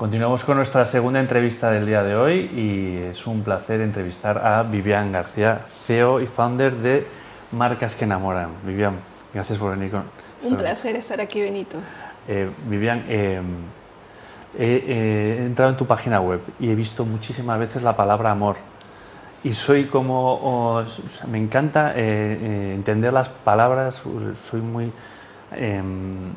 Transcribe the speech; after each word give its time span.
Continuamos 0.00 0.44
con 0.44 0.56
nuestra 0.56 0.86
segunda 0.86 1.20
entrevista 1.20 1.70
del 1.70 1.84
día 1.84 2.02
de 2.02 2.16
hoy 2.16 2.50
y 2.56 3.08
es 3.10 3.26
un 3.26 3.42
placer 3.42 3.82
entrevistar 3.82 4.38
a 4.38 4.62
Vivian 4.62 5.12
García, 5.12 5.60
CEO 5.84 6.22
y 6.22 6.26
founder 6.26 6.74
de 6.74 7.06
Marcas 7.52 7.94
que 7.96 8.06
Enamoran. 8.06 8.48
Vivian, 8.64 8.94
gracias 9.34 9.58
por 9.58 9.72
venir 9.72 9.90
con... 9.90 10.04
Un 10.42 10.56
placer 10.56 10.96
estar 10.96 11.20
aquí, 11.20 11.42
Benito. 11.42 11.76
Eh, 12.26 12.48
Vivian, 12.64 13.04
eh, 13.08 13.42
he 14.58 15.36
entrado 15.44 15.72
en 15.72 15.76
tu 15.76 15.86
página 15.86 16.18
web 16.22 16.40
y 16.58 16.70
he 16.70 16.74
visto 16.74 17.04
muchísimas 17.04 17.58
veces 17.58 17.82
la 17.82 17.94
palabra 17.94 18.30
amor. 18.30 18.56
Y 19.44 19.52
soy 19.52 19.84
como... 19.84 20.82
me 21.28 21.36
encanta 21.36 21.92
eh, 21.94 22.72
entender 22.74 23.12
las 23.12 23.28
palabras, 23.28 24.00
soy 24.44 24.62
muy... 24.62 24.90
Em, 25.54 26.32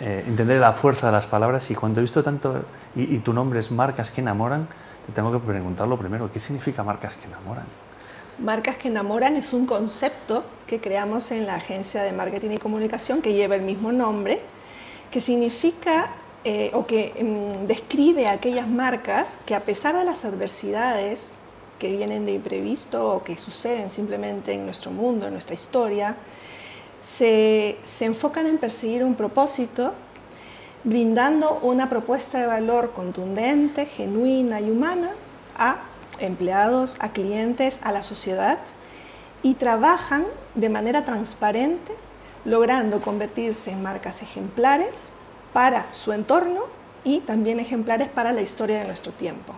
entender 0.00 0.58
la 0.58 0.72
fuerza 0.72 1.08
de 1.08 1.12
las 1.12 1.26
palabras 1.26 1.70
y 1.70 1.74
cuando 1.74 2.00
he 2.00 2.02
visto 2.02 2.24
tanto 2.24 2.64
y, 2.94 3.18
tu 3.18 3.32
nombre 3.32 3.60
es 3.60 3.70
Marcas 3.70 4.10
que 4.10 4.20
enamoran, 4.20 4.68
te 5.06 5.12
tengo 5.12 5.32
que 5.32 5.38
preguntar 5.38 5.88
lo 5.88 5.98
primero, 5.98 6.30
¿qué 6.30 6.38
significa 6.38 6.82
Marcas 6.82 7.14
que 7.14 7.26
enamoran? 7.26 7.64
Marcas 8.38 8.76
que 8.76 8.88
enamoran 8.88 9.36
es 9.36 9.52
un 9.52 9.66
concepto 9.66 10.44
que 10.66 10.80
creamos 10.80 11.30
en 11.30 11.46
la 11.46 11.56
agencia 11.56 12.02
de 12.02 12.12
marketing 12.12 12.50
y 12.50 12.58
comunicación 12.58 13.22
que 13.22 13.34
lleva 13.34 13.56
el 13.56 13.62
mismo 13.62 13.92
nombre, 13.92 14.40
que 15.10 15.20
significa 15.20 16.10
eh, 16.44 16.70
o 16.74 16.86
que 16.86 17.12
mm, 17.22 17.66
describe 17.66 18.26
aquellas 18.28 18.68
marcas 18.68 19.38
que 19.46 19.54
a 19.54 19.60
pesar 19.60 19.96
de 19.96 20.04
las 20.04 20.24
adversidades 20.24 21.38
que 21.78 21.92
vienen 21.92 22.26
de 22.26 22.32
imprevisto 22.32 23.10
o 23.12 23.22
que 23.24 23.36
suceden 23.36 23.90
simplemente 23.90 24.52
en 24.52 24.64
nuestro 24.64 24.90
mundo, 24.90 25.26
en 25.26 25.32
nuestra 25.32 25.54
historia, 25.54 26.16
se, 27.00 27.78
se 27.84 28.04
enfocan 28.04 28.46
en 28.46 28.58
perseguir 28.58 29.04
un 29.04 29.14
propósito 29.14 29.92
brindando 30.84 31.58
una 31.62 31.88
propuesta 31.88 32.40
de 32.40 32.46
valor 32.46 32.92
contundente, 32.92 33.86
genuina 33.86 34.60
y 34.60 34.70
humana 34.70 35.10
a 35.56 35.82
empleados, 36.18 36.96
a 37.00 37.12
clientes, 37.12 37.80
a 37.82 37.92
la 37.92 38.02
sociedad 38.02 38.58
y 39.42 39.54
trabajan 39.54 40.24
de 40.54 40.68
manera 40.68 41.04
transparente 41.04 41.92
logrando 42.44 43.00
convertirse 43.00 43.70
en 43.70 43.82
marcas 43.82 44.22
ejemplares 44.22 45.12
para 45.52 45.92
su 45.92 46.12
entorno 46.12 46.62
y 47.04 47.20
también 47.20 47.60
ejemplares 47.60 48.08
para 48.08 48.32
la 48.32 48.42
historia 48.42 48.80
de 48.80 48.86
nuestro 48.86 49.12
tiempo. 49.12 49.54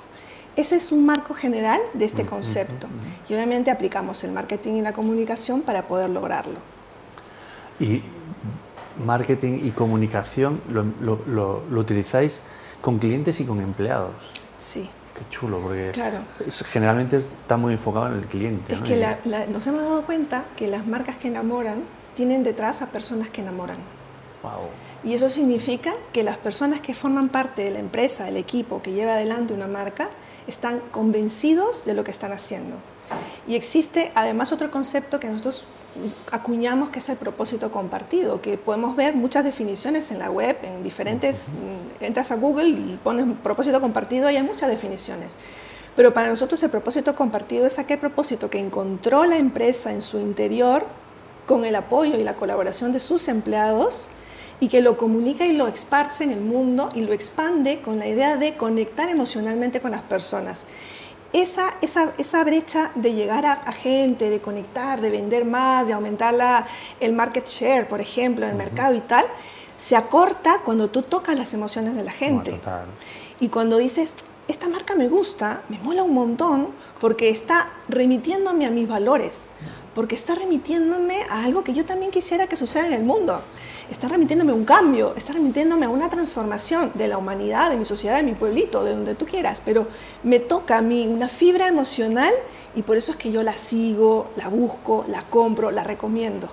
Ese 0.56 0.76
es 0.76 0.92
un 0.92 1.04
marco 1.04 1.34
general 1.34 1.80
de 1.94 2.04
este 2.04 2.24
concepto 2.24 2.86
y 3.28 3.34
obviamente 3.34 3.70
aplicamos 3.70 4.22
el 4.24 4.32
marketing 4.32 4.74
y 4.74 4.82
la 4.82 4.92
comunicación 4.92 5.62
para 5.62 5.88
poder 5.88 6.10
lograrlo. 6.10 6.60
Y 7.80 8.02
marketing 8.98 9.60
y 9.62 9.70
comunicación 9.70 10.60
lo, 10.70 11.18
lo, 11.26 11.80
utilizáis 11.80 12.40
con 12.80 12.98
clientes 12.98 13.40
y 13.40 13.44
con 13.44 13.60
empleados. 13.60 14.14
Sí. 14.58 14.90
Qué 15.16 15.22
chulo, 15.30 15.60
porque 15.60 15.92
generalmente 16.72 17.18
está 17.18 17.56
muy 17.56 17.74
enfocado 17.74 18.08
en 18.08 18.14
el 18.14 18.26
cliente. 18.26 18.74
Es 18.74 18.80
que 18.80 18.96
nos 19.48 19.66
hemos 19.66 19.82
dado 19.82 20.04
cuenta 20.04 20.44
que 20.56 20.66
las 20.66 20.86
marcas 20.86 21.16
que 21.16 21.28
enamoran 21.28 21.84
tienen 22.14 22.42
detrás 22.42 22.82
a 22.82 22.90
personas 22.90 23.30
que 23.30 23.40
enamoran. 23.40 23.78
Wow. 24.42 24.68
Y 25.04 25.14
eso 25.14 25.30
significa 25.30 25.92
que 26.12 26.22
las 26.22 26.36
personas 26.36 26.80
que 26.80 26.94
forman 26.94 27.28
parte 27.28 27.62
de 27.62 27.70
la 27.70 27.78
empresa, 27.78 28.28
el 28.28 28.36
equipo 28.36 28.82
que 28.82 28.92
lleva 28.92 29.14
adelante 29.14 29.54
una 29.54 29.68
marca, 29.68 30.10
están 30.46 30.80
convencidos 30.90 31.84
de 31.84 31.94
lo 31.94 32.04
que 32.04 32.10
están 32.10 32.32
haciendo. 32.32 32.78
Y 33.46 33.56
existe 33.56 34.10
además 34.14 34.52
otro 34.52 34.70
concepto 34.70 35.20
que 35.20 35.28
nosotros 35.28 35.66
acuñamos 36.32 36.90
que 36.90 36.98
es 36.98 37.08
el 37.08 37.16
propósito 37.16 37.70
compartido, 37.70 38.40
que 38.40 38.58
podemos 38.58 38.96
ver 38.96 39.14
muchas 39.14 39.44
definiciones 39.44 40.10
en 40.10 40.18
la 40.18 40.30
web, 40.30 40.56
en 40.62 40.82
diferentes, 40.82 41.50
mm, 41.50 42.04
entras 42.04 42.30
a 42.30 42.36
Google 42.36 42.68
y 42.68 42.98
pones 43.02 43.26
propósito 43.42 43.80
compartido 43.80 44.30
y 44.30 44.36
hay 44.36 44.42
muchas 44.42 44.68
definiciones. 44.68 45.36
Pero 45.94 46.12
para 46.12 46.28
nosotros 46.28 46.60
el 46.62 46.70
propósito 46.70 47.14
compartido 47.14 47.66
es 47.66 47.78
aquel 47.78 47.98
propósito 47.98 48.50
que 48.50 48.58
encontró 48.58 49.24
la 49.26 49.36
empresa 49.36 49.92
en 49.92 50.02
su 50.02 50.18
interior 50.18 50.84
con 51.46 51.64
el 51.64 51.76
apoyo 51.76 52.18
y 52.18 52.24
la 52.24 52.34
colaboración 52.34 52.90
de 52.90 52.98
sus 52.98 53.28
empleados 53.28 54.08
y 54.58 54.68
que 54.68 54.80
lo 54.80 54.96
comunica 54.96 55.46
y 55.46 55.52
lo 55.52 55.68
esparce 55.68 56.24
en 56.24 56.32
el 56.32 56.40
mundo 56.40 56.90
y 56.94 57.02
lo 57.02 57.12
expande 57.12 57.80
con 57.82 57.98
la 57.98 58.08
idea 58.08 58.36
de 58.36 58.56
conectar 58.56 59.08
emocionalmente 59.08 59.80
con 59.80 59.92
las 59.92 60.02
personas 60.02 60.64
esa, 61.34 61.74
esa, 61.82 62.14
esa 62.16 62.44
brecha 62.44 62.92
de 62.94 63.12
llegar 63.12 63.44
a, 63.44 63.72
gente, 63.72 64.30
de 64.30 64.40
conectar, 64.40 65.00
de 65.00 65.10
vender 65.10 65.44
más, 65.44 65.88
de 65.88 65.92
aumentar 65.92 66.32
la, 66.32 66.64
el 67.00 67.12
market 67.12 67.46
share, 67.46 67.88
por 67.88 68.00
ejemplo, 68.00 68.46
en 68.46 68.52
el 68.52 68.56
mercado 68.56 68.94
y 68.94 69.00
tal, 69.00 69.26
se 69.76 69.96
acorta 69.96 70.60
cuando 70.64 70.88
tú 70.88 71.02
tocas 71.02 71.36
las 71.36 71.52
emociones 71.52 71.96
de 71.96 72.04
la 72.04 72.12
gente. 72.12 72.60
y 73.40 73.48
cuando 73.48 73.78
dices, 73.78 74.14
esta 74.46 74.68
marca 74.68 74.94
me 74.94 75.08
gusta, 75.08 75.64
me 75.68 75.78
mola 75.80 76.04
un 76.04 76.14
montón, 76.14 76.68
porque 77.00 77.30
está 77.30 77.68
remitiéndome 77.88 78.64
a 78.64 78.70
mis 78.70 78.86
valores, 78.86 79.48
porque 79.94 80.14
está 80.14 80.34
remitiéndome 80.34 81.22
a 81.30 81.44
algo 81.44 81.62
que 81.64 81.74
yo 81.74 81.84
también 81.84 82.10
quisiera 82.10 82.46
que 82.46 82.56
suceda 82.56 82.86
en 82.86 82.94
el 82.94 83.04
mundo 83.04 83.42
está 83.90 84.08
remitiéndome 84.08 84.52
un 84.52 84.64
cambio, 84.64 85.14
está 85.16 85.32
remitiéndome 85.32 85.86
a 85.86 85.88
una 85.88 86.08
transformación 86.08 86.92
de 86.94 87.08
la 87.08 87.18
humanidad, 87.18 87.70
de 87.70 87.76
mi 87.76 87.84
sociedad, 87.84 88.16
de 88.16 88.22
mi 88.22 88.32
pueblito, 88.32 88.84
de 88.84 88.92
donde 88.92 89.14
tú 89.14 89.26
quieras, 89.26 89.62
pero 89.64 89.86
me 90.22 90.40
toca 90.40 90.78
a 90.78 90.82
mí 90.82 91.06
una 91.06 91.28
fibra 91.28 91.68
emocional 91.68 92.32
y 92.74 92.82
por 92.82 92.96
eso 92.96 93.12
es 93.12 93.16
que 93.16 93.30
yo 93.30 93.42
la 93.42 93.56
sigo, 93.56 94.32
la 94.36 94.48
busco, 94.48 95.04
la 95.08 95.22
compro, 95.22 95.70
la 95.70 95.84
recomiendo. 95.84 96.48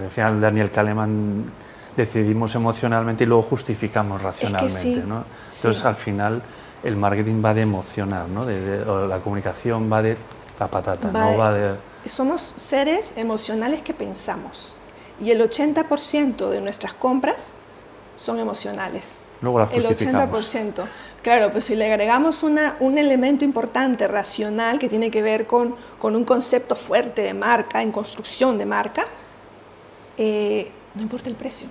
Decía 0.00 0.30
Daniel 0.30 0.70
Kahneman, 0.70 1.50
decidimos 1.96 2.54
emocionalmente 2.54 3.24
y 3.24 3.26
luego 3.26 3.42
justificamos 3.42 4.22
racionalmente. 4.22 5.02
¿no? 5.06 5.24
Entonces 5.54 5.84
al 5.84 5.96
final 5.96 6.42
el 6.82 6.96
marketing 6.96 7.42
va 7.44 7.54
de 7.54 7.62
emocionar, 7.62 8.28
¿no? 8.28 8.44
de, 8.44 8.84
la 9.08 9.18
comunicación 9.20 9.90
va 9.90 10.02
de 10.02 10.16
la 10.58 10.68
patata, 10.68 11.10
no 11.10 11.36
va 11.36 11.52
de... 11.52 11.93
Somos 12.08 12.52
seres 12.56 13.14
emocionales 13.16 13.82
que 13.82 13.94
pensamos 13.94 14.74
y 15.20 15.30
el 15.30 15.40
80% 15.40 16.48
de 16.48 16.60
nuestras 16.60 16.92
compras 16.92 17.50
son 18.16 18.38
emocionales. 18.38 19.20
Luego 19.40 19.60
el 19.60 19.84
80%. 19.84 20.86
Claro, 21.22 21.52
pues 21.52 21.64
si 21.64 21.74
le 21.74 21.86
agregamos 21.86 22.42
una, 22.42 22.76
un 22.80 22.98
elemento 22.98 23.44
importante, 23.44 24.06
racional, 24.08 24.78
que 24.78 24.88
tiene 24.88 25.10
que 25.10 25.22
ver 25.22 25.46
con, 25.46 25.76
con 25.98 26.16
un 26.16 26.24
concepto 26.24 26.76
fuerte 26.76 27.22
de 27.22 27.34
marca, 27.34 27.82
en 27.82 27.92
construcción 27.92 28.58
de 28.58 28.66
marca, 28.66 29.04
eh, 30.16 30.70
no 30.94 31.02
importa 31.02 31.28
el 31.28 31.34
precio. 31.34 31.66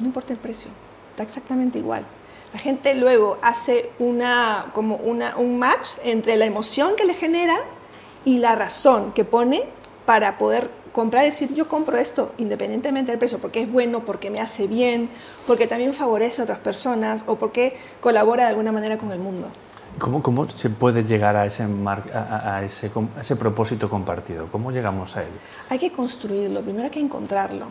No 0.00 0.06
importa 0.06 0.32
el 0.32 0.38
precio. 0.38 0.70
Está 1.10 1.22
exactamente 1.22 1.78
igual. 1.78 2.04
La 2.52 2.58
gente 2.58 2.94
luego 2.94 3.38
hace 3.42 3.90
una, 3.98 4.70
como 4.72 4.96
una, 4.96 5.36
un 5.36 5.58
match 5.58 5.90
entre 6.04 6.36
la 6.36 6.46
emoción 6.46 6.94
que 6.96 7.04
le 7.04 7.14
genera 7.14 7.56
y 8.26 8.40
la 8.40 8.56
razón 8.56 9.12
que 9.12 9.24
pone 9.24 9.62
para 10.04 10.36
poder 10.36 10.68
comprar 10.92 11.24
decir, 11.24 11.54
yo 11.54 11.68
compro 11.68 11.96
esto 11.96 12.32
independientemente 12.38 13.12
del 13.12 13.18
precio, 13.18 13.38
porque 13.38 13.60
es 13.60 13.70
bueno, 13.70 14.04
porque 14.04 14.30
me 14.30 14.40
hace 14.40 14.66
bien, 14.66 15.08
porque 15.46 15.66
también 15.66 15.94
favorece 15.94 16.42
a 16.42 16.44
otras 16.44 16.58
personas 16.58 17.24
o 17.26 17.36
porque 17.36 17.76
colabora 18.00 18.44
de 18.44 18.50
alguna 18.50 18.72
manera 18.72 18.98
con 18.98 19.12
el 19.12 19.20
mundo. 19.20 19.48
¿Cómo, 20.00 20.22
cómo 20.22 20.48
se 20.50 20.68
puede 20.68 21.04
llegar 21.04 21.36
a 21.36 21.46
ese, 21.46 21.62
a, 21.62 22.62
ese, 22.64 22.90
ese 23.20 23.36
propósito 23.36 23.88
compartido? 23.88 24.48
¿Cómo 24.50 24.72
llegamos 24.72 25.16
a 25.16 25.22
él? 25.22 25.30
Hay 25.70 25.78
que 25.78 25.92
construirlo, 25.92 26.62
primero 26.62 26.84
hay 26.84 26.90
que 26.90 27.00
encontrarlo, 27.00 27.66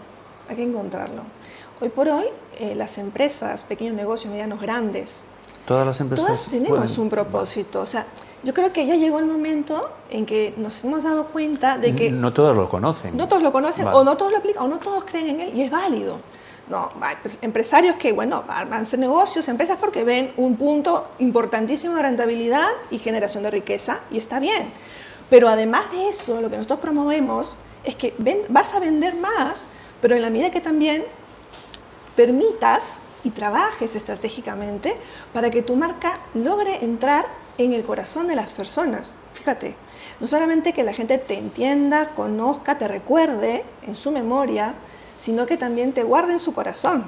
hay 0.47 0.55
que 0.55 0.63
encontrarlo. 0.63 1.23
Hoy 1.81 1.89
por 1.89 2.07
hoy, 2.07 2.25
eh, 2.57 2.75
las 2.75 2.97
empresas, 2.97 3.65
pequeños 3.65 3.93
negocios, 3.93 4.31
medianos, 4.31 4.61
grandes, 4.61 5.25
todas 5.65 5.85
las 5.85 5.99
empresas 5.99 6.25
todas 6.25 6.45
tenemos 6.45 6.97
un 6.97 7.09
propósito. 7.09 7.81
O 7.81 7.85
sea, 7.85 8.05
yo 8.43 8.53
creo 8.53 8.71
que 8.71 8.85
ya 8.85 8.95
llegó 8.95 9.19
el 9.19 9.25
momento 9.25 9.89
en 10.09 10.25
que 10.25 10.53
nos 10.57 10.83
hemos 10.83 11.03
dado 11.03 11.27
cuenta 11.27 11.77
de 11.77 11.95
que... 11.95 12.11
No 12.11 12.31
todos 12.31 12.55
lo 12.55 12.69
conocen. 12.69 13.17
No 13.17 13.27
todos 13.27 13.41
lo 13.41 13.51
conocen, 13.51 13.87
o 13.87 14.03
no 14.03 14.15
todos 14.17 14.31
lo 14.31 14.37
aplican, 14.37 14.63
o 14.63 14.67
no 14.67 14.77
todos 14.77 15.03
creen 15.03 15.29
en 15.29 15.41
él, 15.41 15.51
y 15.55 15.63
es 15.63 15.71
válido. 15.71 16.19
No, 16.69 16.89
hay 17.01 17.15
empresarios 17.41 17.95
que, 17.95 18.11
bueno, 18.11 18.43
van 18.47 18.73
a 18.73 18.77
hacer 18.77 18.99
negocios, 18.99 19.47
empresas 19.47 19.77
porque 19.79 20.03
ven 20.03 20.33
un 20.37 20.57
punto 20.57 21.07
importantísimo 21.19 21.95
de 21.95 22.03
rentabilidad 22.03 22.67
y 22.91 22.99
generación 22.99 23.43
de 23.43 23.51
riqueza, 23.51 24.01
y 24.11 24.17
está 24.17 24.39
bien. 24.39 24.71
Pero 25.29 25.47
además 25.49 25.91
de 25.91 26.09
eso, 26.09 26.41
lo 26.41 26.49
que 26.49 26.57
nosotros 26.57 26.79
promovemos 26.79 27.57
es 27.83 27.95
que 27.95 28.13
vas 28.49 28.73
a 28.73 28.79
vender 28.79 29.15
más, 29.15 29.65
pero 30.01 30.15
en 30.15 30.21
la 30.21 30.29
medida 30.29 30.51
que 30.51 30.61
también 30.61 31.03
permitas 32.15 32.99
y 33.25 33.31
trabajes 33.31 33.95
estratégicamente 33.95 34.95
para 35.33 35.49
que 35.49 35.63
tu 35.63 35.75
marca 35.75 36.21
logre 36.35 36.85
entrar 36.85 37.25
en 37.57 37.73
el 37.73 37.83
corazón 37.83 38.27
de 38.27 38.35
las 38.35 38.53
personas. 38.53 39.15
Fíjate, 39.33 39.75
no 40.19 40.27
solamente 40.27 40.71
que 40.71 40.83
la 40.83 40.93
gente 40.93 41.17
te 41.17 41.37
entienda, 41.37 42.09
conozca, 42.15 42.77
te 42.77 42.87
recuerde 42.87 43.65
en 43.81 43.95
su 43.95 44.11
memoria, 44.11 44.75
sino 45.17 45.45
que 45.45 45.57
también 45.57 45.91
te 45.91 46.03
guarde 46.03 46.33
en 46.33 46.39
su 46.39 46.53
corazón. 46.53 47.03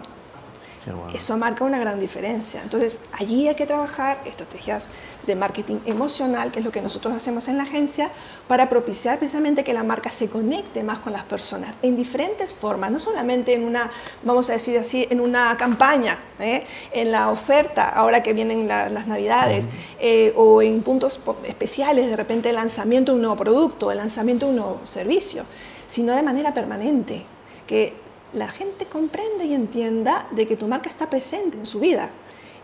Eso 1.13 1.37
marca 1.37 1.63
una 1.63 1.79
gran 1.79 1.99
diferencia. 1.99 2.61
Entonces, 2.61 2.99
allí 3.11 3.47
hay 3.47 3.55
que 3.55 3.65
trabajar 3.65 4.19
estrategias 4.25 4.87
de 5.25 5.35
marketing 5.35 5.77
emocional, 5.85 6.51
que 6.51 6.59
es 6.59 6.65
lo 6.65 6.71
que 6.71 6.81
nosotros 6.81 7.13
hacemos 7.13 7.47
en 7.47 7.57
la 7.57 7.63
agencia, 7.63 8.09
para 8.47 8.69
propiciar 8.69 9.19
precisamente 9.19 9.63
que 9.63 9.73
la 9.73 9.83
marca 9.83 10.09
se 10.11 10.29
conecte 10.29 10.83
más 10.83 10.99
con 10.99 11.13
las 11.13 11.23
personas 11.23 11.75
en 11.81 11.95
diferentes 11.95 12.53
formas, 12.53 12.91
no 12.91 12.99
solamente 12.99 13.53
en 13.53 13.65
una, 13.65 13.91
vamos 14.23 14.49
a 14.49 14.53
decir 14.53 14.77
así, 14.77 15.07
en 15.09 15.19
una 15.19 15.57
campaña, 15.57 16.17
¿eh? 16.39 16.65
en 16.93 17.11
la 17.11 17.29
oferta, 17.29 17.89
ahora 17.89 18.23
que 18.23 18.33
vienen 18.33 18.67
las 18.67 19.07
navidades, 19.07 19.67
eh, 19.99 20.33
o 20.35 20.61
en 20.61 20.81
puntos 20.81 21.19
especiales, 21.45 22.09
de 22.09 22.15
repente 22.15 22.49
el 22.49 22.55
lanzamiento 22.55 23.11
de 23.11 23.17
un 23.17 23.21
nuevo 23.23 23.35
producto, 23.35 23.91
el 23.91 23.97
lanzamiento 23.97 24.45
de 24.45 24.51
un 24.51 24.57
nuevo 24.57 24.79
servicio, 24.83 25.43
sino 25.87 26.15
de 26.15 26.23
manera 26.23 26.53
permanente, 26.53 27.25
que 27.65 28.06
la 28.33 28.47
gente 28.47 28.85
comprende 28.85 29.45
y 29.45 29.53
entienda 29.53 30.27
de 30.31 30.47
que 30.47 30.57
tu 30.57 30.67
marca 30.67 30.89
está 30.89 31.09
presente 31.09 31.57
en 31.57 31.65
su 31.65 31.79
vida 31.79 32.09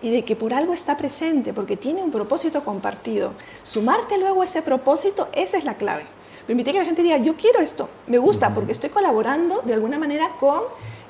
y 0.01 0.12
de 0.12 0.25
que 0.25 0.36
por 0.36 0.54
algo 0.54 0.74
está 0.74 0.98
presente, 0.98 1.54
porque 1.54 1.77
tiene 1.77 2.04
un 2.04 2.12
propósito 2.12 2.63
compartido. 2.63 3.33
Sumarte 3.63 4.18
luego 4.18 4.42
a 4.42 4.45
ese 4.45 4.62
propósito, 4.62 5.30
esa 5.33 5.57
es 5.57 5.63
la 5.63 5.75
clave. 5.75 6.04
Permitir 6.45 6.74
que 6.74 6.80
la 6.80 6.86
gente 6.86 7.01
diga, 7.01 7.18
yo 7.18 7.38
quiero 7.38 7.60
esto, 7.60 7.89
me 8.07 8.18
gusta, 8.18 8.54
porque 8.54 8.74
estoy 8.74 8.89
colaborando 8.89 9.62
de 9.62 9.74
alguna 9.74 9.98
manera 9.98 10.36
con 10.38 10.63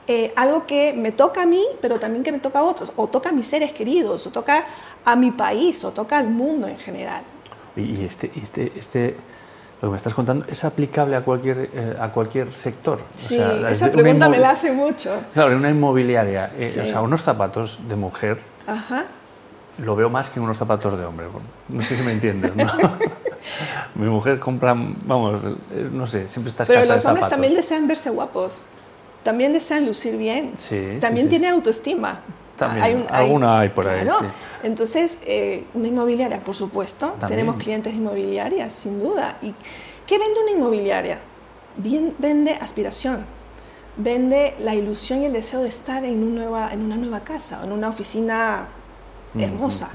eh, 0.06 0.32
algo 0.36 0.68
que 0.68 0.94
me 0.94 1.12
toca 1.12 1.42
a 1.42 1.46
mí, 1.48 1.64
pero 1.82 2.00
también 2.00 2.24
que 2.24 2.32
me 2.32 2.40
toca 2.40 2.60
a 2.60 2.64
otros, 2.64 2.94
o 2.96 3.08
toca 3.08 3.30
a 3.30 3.32
mis 3.32 3.48
seres 3.48 3.72
queridos, 3.72 4.28
o 4.28 4.30
toca 4.30 4.66
a 5.04 5.16
mi 5.16 5.32
país, 5.32 5.84
o 5.84 5.92
toca 5.92 6.20
al 6.20 6.30
mundo 6.30 6.68
en 6.68 6.78
general. 6.78 7.24
Y 7.76 8.06
este, 8.06 8.32
este, 8.36 8.72
este 8.76 9.18
lo 9.84 9.90
que 9.90 9.92
me 9.92 9.98
estás 9.98 10.14
contando 10.14 10.46
es 10.48 10.64
aplicable 10.64 11.14
a 11.18 11.26
cualquier, 11.26 11.70
eh, 11.74 11.98
a 12.00 12.10
cualquier 12.10 12.54
sector. 12.54 13.02
Sí, 13.18 13.38
esa 13.70 13.92
pregunta 13.92 14.30
me 14.30 14.38
la 14.38 14.52
hace 14.52 14.72
mucho. 14.72 15.22
Claro, 15.34 15.52
en 15.52 15.58
una 15.58 15.70
inmobiliaria, 15.70 16.54
eh, 16.58 16.84
o 16.86 16.88
sea, 16.88 17.02
unos 17.02 17.22
zapatos 17.22 17.80
de 17.86 17.98
mujer, 17.98 18.40
lo 19.80 19.98
veo 19.98 20.10
más 20.10 20.30
que 20.30 20.40
unos 20.40 20.56
zapatos 20.56 20.98
de 20.98 21.04
hombre. 21.04 21.26
No 21.68 21.82
sé 21.82 21.98
si 21.98 22.04
me 22.06 22.14
entiendes, 22.14 22.56
¿no? 22.56 22.66
Mi 23.96 24.08
mujer 24.08 24.40
compra, 24.40 24.74
vamos, 24.74 25.58
eh, 25.72 25.90
no 25.92 26.08
sé, 26.08 26.30
siempre 26.30 26.52
está 26.52 26.64
Pero 26.64 26.86
los 26.86 27.06
hombres 27.06 27.28
también 27.28 27.54
desean 27.54 27.86
verse 27.86 28.10
guapos, 28.10 28.62
también 29.22 29.52
desean 29.52 29.86
lucir 29.86 30.16
bien, 30.16 30.54
sí, 30.56 30.98
también 31.02 31.28
tiene 31.28 31.50
autoestima. 31.50 32.22
También, 32.68 33.06
hay 33.10 33.26
alguna 33.26 33.60
hay 33.60 33.70
por 33.70 33.88
ahí. 33.88 34.06
Sí. 34.06 34.26
Entonces, 34.64 35.18
eh, 35.26 35.66
una 35.74 35.88
inmobiliaria, 35.88 36.44
por 36.44 36.56
supuesto, 36.56 37.16
tenemos 37.28 37.58
clientes 37.58 37.94
inmobiliarias, 37.94 38.74
sin 38.74 39.00
duda. 39.00 39.38
¿Y 39.42 39.54
qué 40.08 40.18
vende 40.18 40.40
una 40.42 40.52
inmobiliaria? 40.52 41.20
Bien, 41.76 42.16
vende 42.18 42.52
aspiración, 42.52 43.26
vende 43.98 44.56
la 44.60 44.74
ilusión 44.76 45.22
y 45.22 45.26
el 45.26 45.34
deseo 45.34 45.62
de 45.62 45.70
estar 45.70 46.06
en, 46.06 46.24
un 46.24 46.36
nueva, 46.36 46.70
en 46.72 46.82
una 46.82 46.98
nueva 46.98 47.22
casa, 47.22 47.62
en 47.64 47.72
una 47.72 47.90
oficina 47.90 48.68
hermosa, 49.38 49.90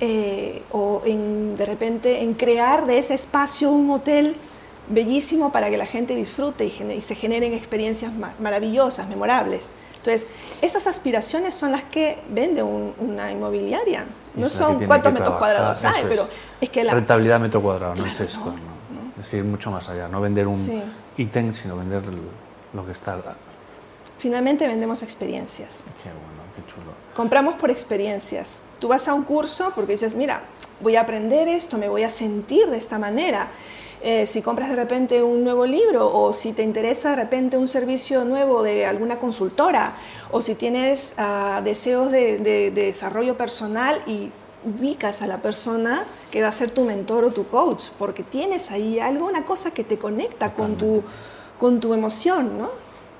eh, 0.00 0.62
o 0.70 1.02
en, 1.06 1.56
de 1.56 1.66
repente 1.66 2.22
en 2.22 2.34
crear 2.34 2.86
de 2.86 2.98
ese 2.98 3.14
espacio 3.14 3.70
un 3.70 3.90
hotel 3.90 4.36
bellísimo 4.88 5.50
para 5.52 5.70
que 5.70 5.78
la 5.78 5.86
gente 5.86 6.14
disfrute 6.14 6.66
y, 6.66 7.00
se 7.00 7.14
generen 7.14 7.54
experiencias 7.54 8.12
maravillosas, 8.38 9.08
memorables. 9.08 9.70
Entonces, 10.04 10.28
esas 10.60 10.86
aspiraciones 10.86 11.54
son 11.54 11.72
las 11.72 11.84
que 11.84 12.18
vende 12.28 12.62
una 12.62 13.30
inmobiliaria. 13.30 14.04
No 14.34 14.50
son 14.50 14.84
cuántos 14.84 15.10
metros 15.14 15.34
cuadrados 15.36 15.82
hay, 15.84 16.04
pero 16.06 16.28
es 16.60 16.68
que 16.68 16.84
la... 16.84 16.92
Rentabilidad 16.92 17.40
metro 17.40 17.62
cuadrado, 17.62 17.94
no 17.94 18.04
es 18.04 18.20
esto. 18.20 18.54
Es 19.16 19.24
decir, 19.24 19.44
mucho 19.44 19.70
más 19.70 19.88
allá. 19.88 20.06
No 20.08 20.20
vender 20.20 20.46
un 20.46 20.82
ítem, 21.16 21.54
sino 21.54 21.76
vender 21.76 22.02
lo 22.74 22.84
que 22.84 22.92
está... 22.92 23.18
Finalmente 24.18 24.66
vendemos 24.66 25.02
experiencias. 25.02 25.80
Qué 26.02 26.10
bueno, 26.10 26.42
qué 26.54 26.62
chulo. 26.70 26.92
Compramos 27.14 27.54
por 27.54 27.70
experiencias. 27.70 28.60
Tú 28.78 28.88
vas 28.88 29.08
a 29.08 29.14
un 29.14 29.22
curso 29.24 29.72
porque 29.74 29.92
dices, 29.92 30.14
mira, 30.14 30.42
voy 30.80 30.96
a 30.96 31.00
aprender 31.00 31.48
esto, 31.48 31.78
me 31.78 31.88
voy 31.88 32.02
a 32.02 32.10
sentir 32.10 32.66
de 32.68 32.76
esta 32.76 32.98
manera. 32.98 33.48
Eh, 34.06 34.26
si 34.26 34.42
compras 34.42 34.68
de 34.68 34.76
repente 34.76 35.22
un 35.22 35.44
nuevo 35.44 35.64
libro 35.64 36.12
o 36.12 36.34
si 36.34 36.52
te 36.52 36.62
interesa 36.62 37.08
de 37.08 37.16
repente 37.16 37.56
un 37.56 37.66
servicio 37.66 38.26
nuevo 38.26 38.62
de 38.62 38.84
alguna 38.84 39.18
consultora 39.18 39.94
o 40.30 40.42
si 40.42 40.56
tienes 40.56 41.14
ah, 41.16 41.62
deseos 41.64 42.10
de, 42.10 42.70
desarrollo 42.74 43.38
personal 43.38 43.98
y 44.06 44.30
ubicas 44.62 45.22
a 45.22 45.26
la 45.26 45.40
persona 45.40 46.04
que 46.30 46.42
va 46.42 46.48
a 46.48 46.52
ser 46.52 46.70
tu 46.70 46.84
mentor 46.84 47.24
o 47.24 47.30
tu 47.30 47.46
coach, 47.46 47.84
porque 47.98 48.22
tienes 48.22 48.70
ahí 48.70 49.00
algo, 49.00 49.26
una 49.26 49.46
cosa 49.46 49.70
que 49.70 49.84
te 49.84 49.96
conecta 49.96 50.52
con 50.52 50.76
tu, 50.76 51.02
con 51.58 51.80
tu 51.80 51.94
emoción, 51.94 52.58
¿no? 52.58 52.72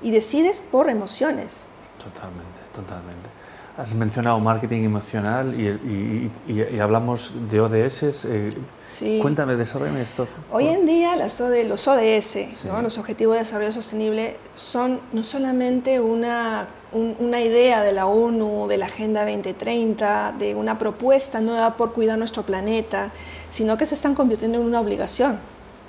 Y 0.03 0.11
decides 0.11 0.61
por 0.61 0.91
emociones. 0.91 1.65
Totalmente, 1.97 2.61
totalmente. 2.75 3.34
Has 3.77 3.93
mencionado 3.93 4.39
marketing 4.39 4.83
emocional 4.83 5.53
y, 5.59 6.79
hablamos 6.79 7.31
de 7.51 7.59
ODS. 7.59 8.03
Eh, 8.23 8.49
sí. 8.87 9.19
Cuéntame, 9.21 9.57
desarrollame 9.57 10.01
esto. 10.01 10.29
Hoy 10.49 10.67
en 10.67 10.85
día 10.85 11.17
los 11.17 11.41
ODS, 11.41 12.37
los 12.81 12.97
Objetivos 12.97 13.33
de 13.33 13.39
Desarrollo 13.39 13.73
Sostenible, 13.73 14.37
son 14.53 15.01
no 15.11 15.23
solamente 15.23 15.99
una, 15.99 16.67
una 16.93 17.41
idea 17.41 17.81
de 17.81 17.91
la 17.91 18.05
ONU, 18.05 18.67
de 18.69 18.77
la 18.77 18.85
Agenda 18.85 19.25
2030, 19.25 20.35
de 20.39 20.55
una 20.55 20.77
propuesta 20.77 21.41
nueva 21.41 21.75
por 21.75 21.91
cuidar 21.91 22.17
nuestro 22.17 22.43
planeta, 22.43 23.11
sino 23.49 23.75
que 23.75 23.85
se 23.85 23.95
están 23.95 24.15
convirtiendo 24.15 24.57
en 24.57 24.63
una 24.63 24.79
obligación 24.79 25.37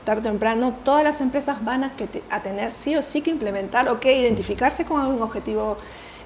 tarde 0.05 0.21
o 0.21 0.31
temprano 0.31 0.73
todas 0.85 1.03
las 1.03 1.21
empresas 1.21 1.65
van 1.65 1.83
a, 1.83 1.93
a, 2.31 2.41
tener 2.41 2.71
sí 2.71 2.95
o 2.95 3.03
sí 3.03 3.23
que 3.23 3.31
implementar 3.31 3.89
o 3.89 3.99
que 3.99 4.17
identificarse 4.17 4.85
con 4.85 5.01
algún 5.01 5.21
objetivo 5.21 5.79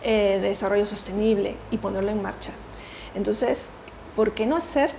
eh, 0.02 0.38
de 0.40 0.48
desarrollo 0.48 0.86
sostenible 0.86 1.56
y 1.70 1.78
ponerlo 1.78 2.10
en 2.10 2.22
marcha. 2.22 2.52
Entonces, 3.14 3.70
¿por 4.16 4.32
qué 4.32 4.46
no 4.46 4.56
hacer 4.56 4.90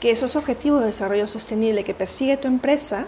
que 0.00 0.10
esos 0.10 0.36
objetivos 0.36 0.80
de 0.80 0.86
desarrollo 0.86 1.26
sostenible 1.26 1.84
que 1.84 1.94
persigue 1.94 2.36
tu 2.36 2.48
empresa 2.48 3.06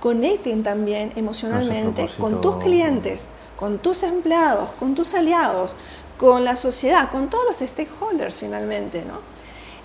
conecten 0.00 0.62
también 0.62 1.12
emocionalmente 1.16 2.08
con 2.18 2.40
tus 2.40 2.56
clientes, 2.56 3.28
con 3.56 3.78
tus 3.78 4.02
empleados, 4.02 4.72
con 4.72 4.94
tus 4.94 5.14
aliados, 5.14 5.74
con 6.18 6.44
la 6.44 6.56
sociedad, 6.56 7.10
con 7.10 7.28
todos 7.28 7.44
los 7.48 7.68
stakeholders 7.68 8.38
finalmente, 8.38 9.04
¿no? 9.04 9.20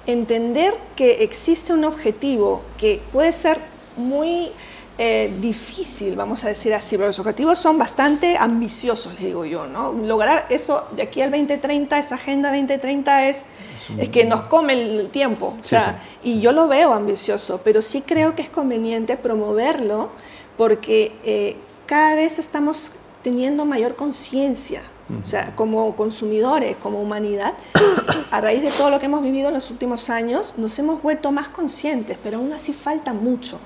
Entender 0.05 0.73
que 0.95 1.23
existe 1.23 1.73
un 1.73 1.85
objetivo 1.85 2.61
que 2.77 3.01
puede 3.11 3.33
ser 3.33 3.59
muy 3.97 4.51
eh, 4.97 5.33
difícil, 5.39 6.15
vamos 6.15 6.43
a 6.43 6.49
decir 6.49 6.73
así, 6.73 6.97
pero 6.97 7.07
los 7.07 7.19
objetivos 7.19 7.57
son 7.57 7.77
bastante 7.77 8.37
ambiciosos, 8.37 9.13
les 9.13 9.23
digo 9.23 9.45
yo, 9.45 9.65
¿no? 9.65 9.93
Lograr 9.93 10.45
eso 10.49 10.85
de 10.95 11.03
aquí 11.03 11.21
al 11.21 11.31
2030, 11.31 11.97
esa 11.97 12.15
agenda 12.15 12.49
2030 12.49 13.29
es, 13.29 13.43
es, 13.97 14.09
que 14.09 14.25
nos 14.25 14.41
come 14.41 14.73
el 14.73 15.09
tiempo, 15.09 15.57
o 15.59 15.63
sea, 15.63 16.03
y 16.23 16.39
yo 16.39 16.51
lo 16.51 16.67
veo 16.67 16.93
ambicioso, 16.93 17.61
pero 17.63 17.81
sí 17.81 18.01
creo 18.01 18.35
que 18.35 18.43
es 18.43 18.49
conveniente 18.49 19.17
promoverlo 19.17 20.11
porque 20.57 21.13
eh, 21.23 21.55
cada 21.85 22.15
vez 22.15 22.37
estamos 22.37 22.91
teniendo 23.23 23.65
mayor 23.65 23.95
conciencia 23.95 24.83
o 25.21 25.25
sea, 25.25 25.53
como 25.55 25.95
consumidores, 25.95 26.77
como 26.77 27.01
humanidad, 27.01 27.53
a 28.31 28.39
raíz 28.39 28.61
de 28.61 28.71
todo 28.71 28.89
lo 28.89 28.99
que 28.99 29.07
hemos 29.07 29.21
vivido 29.21 29.49
en 29.49 29.55
los 29.55 29.69
últimos 29.69 30.09
años, 30.09 30.53
nos 30.57 30.77
hemos 30.79 31.01
vuelto 31.01 31.31
más 31.31 31.49
conscientes, 31.49 32.17
pero 32.23 32.37
aún 32.37 32.53
así 32.53 32.73
falta 32.73 33.13
mucho. 33.13 33.59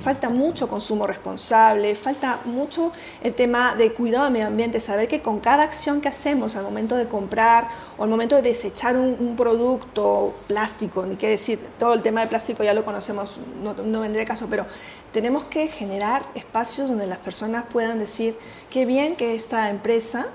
Falta 0.00 0.28
mucho 0.28 0.68
consumo 0.68 1.06
responsable, 1.06 1.94
falta 1.94 2.40
mucho 2.44 2.92
el 3.22 3.34
tema 3.34 3.74
de 3.74 3.92
cuidado 3.92 4.24
del 4.24 4.32
medio 4.34 4.46
ambiente, 4.46 4.80
saber 4.80 5.08
que 5.08 5.22
con 5.22 5.40
cada 5.40 5.62
acción 5.62 6.00
que 6.00 6.08
hacemos 6.08 6.56
al 6.56 6.64
momento 6.64 6.96
de 6.96 7.08
comprar 7.08 7.68
o 7.96 8.04
al 8.04 8.10
momento 8.10 8.36
de 8.36 8.42
desechar 8.42 8.96
un, 8.96 9.32
producto 9.36 10.34
plástico, 10.46 11.06
ni 11.06 11.16
qué 11.16 11.30
decir, 11.30 11.58
todo 11.78 11.94
el 11.94 12.02
tema 12.02 12.20
de 12.20 12.26
plástico 12.26 12.62
ya 12.62 12.74
lo 12.74 12.84
conocemos, 12.84 13.38
no, 13.62 13.74
no 13.74 14.00
vendré 14.00 14.26
caso, 14.26 14.46
pero 14.50 14.66
tenemos 15.10 15.44
que 15.44 15.68
generar 15.68 16.26
espacios 16.34 16.90
donde 16.90 17.06
las 17.06 17.18
personas 17.18 17.64
puedan 17.70 17.98
decir, 17.98 18.36
qué 18.68 18.84
bien 18.84 19.16
que 19.16 19.34
esta 19.34 19.70
empresa 19.70 20.28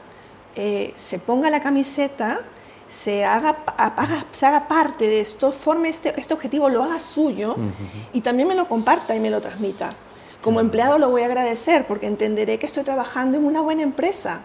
eh, 0.60 0.92
se 0.96 1.20
ponga 1.20 1.52
la 1.52 1.62
camiseta, 1.62 2.42
se 2.88 3.24
haga, 3.24 3.58
se 4.32 4.44
haga 4.44 4.68
parte 4.68 5.08
de 5.08 5.20
esto, 5.20 5.52
forme 5.52 5.90
este, 5.90 6.20
este 6.20 6.34
objetivo, 6.34 6.68
lo 6.68 6.84
haga 6.84 7.00
suyo 7.00 7.56
y 8.12 8.22
también 8.22 8.48
me 8.48 8.56
lo 8.56 8.68
comparta 8.68 9.16
y 9.16 9.20
me 9.20 9.30
lo 9.30 9.40
transmita. 9.40 9.92
Como 10.42 10.60
empleado 10.60 10.98
lo 10.98 11.12
voy 11.12 11.22
a 11.22 11.28
agradecer 11.28 11.86
porque 11.86 12.08
entenderé 12.08 12.58
que 12.58 12.66
estoy 12.66 12.84
trabajando 12.84 13.38
en 13.38 13.46
una 13.46 13.62
buena 13.62 13.84
empresa. 13.84 14.42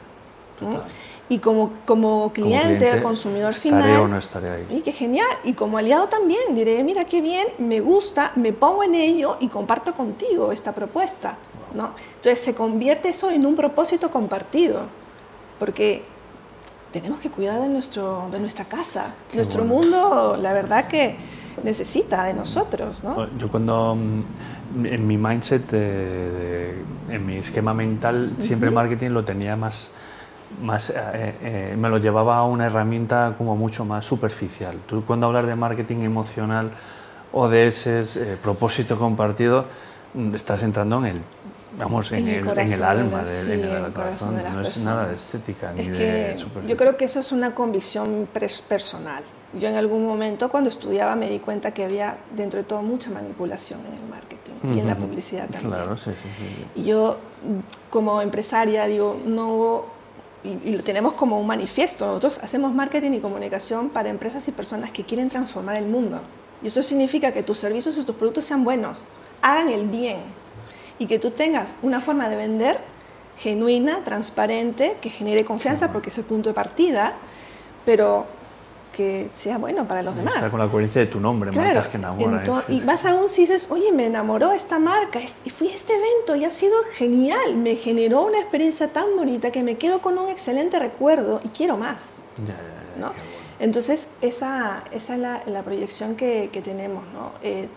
Y 1.30 1.38
como, 1.38 1.72
como 1.86 2.30
cliente, 2.30 3.00
consumidor 3.00 3.54
final, 3.54 4.02
o 4.02 4.06
no 4.06 4.18
estaré 4.18 4.50
ahí. 4.50 4.66
y 4.68 4.80
qué 4.82 4.92
genial. 4.92 5.26
Y 5.44 5.54
como 5.54 5.78
aliado 5.78 6.08
también 6.08 6.54
diré, 6.54 6.84
mira 6.84 7.06
qué 7.06 7.22
bien, 7.22 7.46
me 7.58 7.80
gusta, 7.80 8.32
me 8.36 8.52
pongo 8.52 8.84
en 8.84 8.94
ello 8.94 9.38
y 9.40 9.48
comparto 9.48 9.94
contigo 9.94 10.52
esta 10.52 10.72
propuesta. 10.74 11.38
¿no? 11.72 11.94
Entonces 12.16 12.38
se 12.38 12.54
convierte 12.54 13.08
eso 13.08 13.30
en 13.30 13.46
un 13.46 13.56
propósito 13.56 14.10
compartido 14.10 15.00
porque 15.62 16.02
tenemos 16.90 17.20
que 17.20 17.30
cuidar 17.30 17.60
de, 17.60 17.68
nuestro, 17.68 18.28
de 18.32 18.40
nuestra 18.40 18.64
casa. 18.64 19.14
nuestro 19.32 19.64
mundo, 19.64 20.36
la 20.36 20.52
verdad 20.52 20.88
que 20.88 21.14
necesita 21.62 22.24
de 22.24 22.34
nosotros. 22.34 23.04
¿no? 23.04 23.28
Yo 23.38 23.48
cuando 23.48 23.94
mm, 23.94 24.86
en 24.86 25.06
mi 25.06 25.16
mindset, 25.16 25.72
en 25.72 27.24
mi 27.24 27.36
esquema 27.36 27.72
mental, 27.74 28.34
siempre 28.40 28.72
marketing 28.72 29.10
lo 29.10 29.24
tenía 29.24 29.54
más 29.54 29.92
más, 30.60 30.90
eh, 30.90 30.94
eh, 31.42 31.76
me 31.78 31.88
lo 31.88 31.98
llevaba 31.98 32.38
a 32.38 32.44
una 32.44 32.66
herramienta 32.66 33.36
como 33.38 33.54
mucho 33.54 33.84
más 33.84 34.04
superficial. 34.04 34.78
Tú 34.88 35.04
cuando 35.04 35.28
hablas 35.28 35.46
de 35.46 35.54
marketing 35.54 35.98
emocional 35.98 36.72
o 37.32 37.48
de 37.48 37.68
ese 37.68 38.02
eh, 38.02 38.36
propósito 38.42 38.98
compartido, 38.98 39.66
mm, 40.14 40.34
estás 40.34 40.64
entrando 40.64 40.98
en 40.98 41.16
el 41.16 41.20
vamos 41.78 42.12
en, 42.12 42.28
el, 42.28 42.48
en 42.48 42.72
el, 42.72 42.82
alma 42.82 43.22
del 43.22 43.92
corazón, 43.92 44.36
no 44.52 44.60
es 44.60 44.84
nada 44.84 45.08
de 45.08 45.14
estética 45.14 45.72
ni 45.72 45.84
de 45.88 46.36
yo 46.66 46.76
creo 46.76 46.96
que 46.96 47.04
eso 47.04 47.20
es 47.20 47.32
una 47.32 47.54
convicción 47.54 48.28
personal. 48.32 49.22
Yo 49.54 49.68
en 49.68 49.76
algún 49.76 50.06
momento 50.06 50.48
cuando 50.48 50.70
estudiaba 50.70 51.14
me 51.14 51.28
di 51.28 51.38
cuenta 51.38 51.72
que 51.74 51.84
había 51.84 52.16
dentro 52.34 52.60
de 52.60 52.64
todo 52.64 52.82
mucha 52.82 53.10
manipulación 53.10 53.80
en 53.86 53.94
el 53.94 54.08
marketing 54.08 54.74
y 54.74 54.80
en 54.80 54.86
la 54.86 54.96
publicidad 54.96 55.48
también. 55.48 55.72
Claro 55.72 55.96
sí, 55.96 56.10
sí, 56.10 56.80
y 56.80 56.84
yo 56.84 57.18
como 57.90 58.20
empresaria 58.22 58.86
digo 58.86 59.18
no 59.26 59.84
y, 60.44 60.76
lo 60.76 60.82
tenemos 60.82 61.12
como 61.14 61.38
un 61.38 61.46
manifiesto. 61.46 62.06
Nosotros 62.06 62.40
hacemos 62.42 62.74
marketing 62.74 63.12
y 63.12 63.20
comunicación 63.20 63.90
para 63.90 64.08
empresas 64.08 64.46
y 64.48 64.52
personas 64.52 64.90
que 64.90 65.04
quieren 65.04 65.28
transformar 65.28 65.76
el 65.76 65.86
mundo. 65.86 66.20
Y 66.62 66.68
eso 66.68 66.82
significa 66.82 67.32
que 67.32 67.42
tus 67.42 67.58
servicios 67.58 67.96
y 67.98 68.04
tus 68.04 68.16
productos 68.16 68.44
sean 68.44 68.64
buenos. 68.64 69.04
Hagan 69.40 69.68
el 69.68 69.86
bien 69.86 70.18
y 71.02 71.06
que 71.06 71.18
tú 71.18 71.32
tengas 71.32 71.76
una 71.82 72.00
forma 72.00 72.28
de 72.28 72.36
vender 72.36 72.78
genuina, 73.36 74.04
transparente, 74.04 74.98
que 75.00 75.10
genere 75.10 75.44
confianza 75.44 75.90
porque 75.90 76.10
es 76.10 76.18
el 76.18 76.24
punto 76.24 76.50
de 76.50 76.54
partida, 76.54 77.16
pero 77.84 78.24
que 78.92 79.28
sea 79.34 79.58
bueno 79.58 79.88
para 79.88 80.02
los 80.02 80.14
demás. 80.14 80.36
Está 80.36 80.48
con 80.48 80.60
la 80.60 80.68
coherencia 80.68 81.00
de 81.00 81.08
tu 81.08 81.18
nombre, 81.18 81.50
marcas 81.50 81.88
que 81.88 81.96
enamoran. 81.96 82.44
y 82.68 82.82
más 82.82 83.04
aún 83.04 83.28
si 83.28 83.40
dices, 83.40 83.66
oye, 83.70 83.90
me 83.90 84.06
enamoró 84.06 84.52
esta 84.52 84.78
marca, 84.78 85.18
y 85.44 85.50
fui 85.50 85.68
a 85.68 85.74
este 85.74 85.92
evento 85.94 86.36
y 86.36 86.44
ha 86.44 86.50
sido 86.50 86.74
genial, 86.92 87.56
me 87.56 87.74
generó 87.74 88.22
una 88.22 88.38
experiencia 88.38 88.92
tan 88.92 89.16
bonita 89.16 89.50
que 89.50 89.64
me 89.64 89.76
quedo 89.76 90.00
con 90.00 90.16
un 90.18 90.28
excelente 90.28 90.78
recuerdo 90.78 91.40
y 91.42 91.48
quiero 91.48 91.76
más. 91.76 92.22
Ya, 92.46 92.54
ya, 92.54 93.00
¿no? 93.00 93.12
Entonces, 93.58 94.06
esa, 94.20 94.84
esa 94.92 95.14
es 95.14 95.18
la, 95.18 95.42
la 95.46 95.64
proyección 95.64 96.14
que, 96.14 96.50
que 96.52 96.62
tenemos. 96.62 97.02
¿no? 97.12 97.32
Eh, 97.42 97.68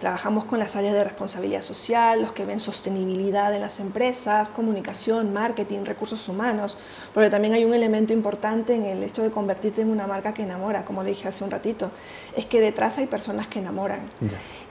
Trabajamos 0.00 0.46
con 0.46 0.58
las 0.58 0.76
áreas 0.76 0.94
de 0.94 1.04
responsabilidad 1.04 1.60
social, 1.60 2.22
los 2.22 2.32
que 2.32 2.46
ven 2.46 2.58
sostenibilidad 2.58 3.54
en 3.54 3.60
las 3.60 3.80
empresas, 3.80 4.50
comunicación, 4.50 5.34
marketing, 5.34 5.84
recursos 5.84 6.26
humanos, 6.26 6.78
porque 7.12 7.28
también 7.28 7.52
hay 7.52 7.66
un 7.66 7.74
elemento 7.74 8.14
importante 8.14 8.74
en 8.74 8.86
el 8.86 9.02
hecho 9.02 9.22
de 9.22 9.30
convertirte 9.30 9.82
en 9.82 9.90
una 9.90 10.06
marca 10.06 10.32
que 10.32 10.44
enamora, 10.44 10.86
como 10.86 11.02
le 11.02 11.10
dije 11.10 11.28
hace 11.28 11.44
un 11.44 11.50
ratito, 11.50 11.90
es 12.34 12.46
que 12.46 12.62
detrás 12.62 12.96
hay 12.96 13.08
personas 13.08 13.46
que 13.46 13.58
enamoran. 13.58 14.00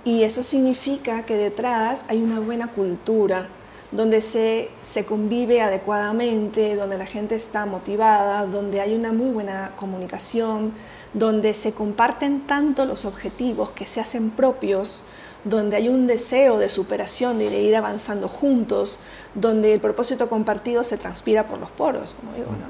Y 0.03 0.23
eso 0.23 0.41
significa 0.41 1.23
que 1.27 1.35
detrás 1.35 2.05
hay 2.07 2.23
una 2.23 2.39
buena 2.39 2.69
cultura, 2.69 3.49
donde 3.91 4.21
se, 4.21 4.69
se, 4.81 5.05
convive 5.05 5.61
adecuadamente, 5.61 6.75
donde 6.75 6.97
la 6.97 7.05
gente 7.05 7.35
está 7.35 7.65
motivada, 7.65 8.45
donde 8.45 8.81
hay 8.81 8.95
una 8.95 9.11
muy 9.11 9.29
buena 9.29 9.73
comunicación, 9.75 10.73
donde 11.13 11.53
se 11.53 11.73
comparten 11.73 12.41
tanto 12.41 12.85
los 12.85 13.05
objetivos 13.05 13.71
que 13.71 13.85
se 13.85 13.99
hacen 13.99 14.29
propios, 14.29 15.03
donde 15.43 15.77
hay 15.77 15.89
un 15.89 16.05
deseo 16.05 16.57
de 16.57 16.69
superación 16.69 17.41
y 17.41 17.45
de 17.45 17.61
ir 17.61 17.75
avanzando 17.75 18.27
juntos, 18.27 18.99
donde 19.33 19.73
el 19.73 19.79
propósito 19.79 20.29
compartido 20.29 20.83
se 20.83 20.97
transpira 20.97 21.47
por 21.47 21.59
los 21.59 21.71
poros, 21.71 22.13
como 22.13 22.33
digo, 22.33 22.51
¿no? 22.51 22.67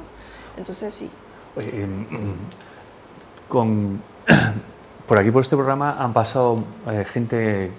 Entonces 0.58 0.94
sí. 0.94 1.10
Em, 1.58 2.06
con, 3.48 4.02
por 5.08 5.18
aquí, 5.18 5.32
por 5.32 5.42
este 5.42 5.56
programa, 5.56 5.98
han 5.98 6.14
pasado 6.14 6.64
eh, 6.88 7.06
gente 7.06 7.72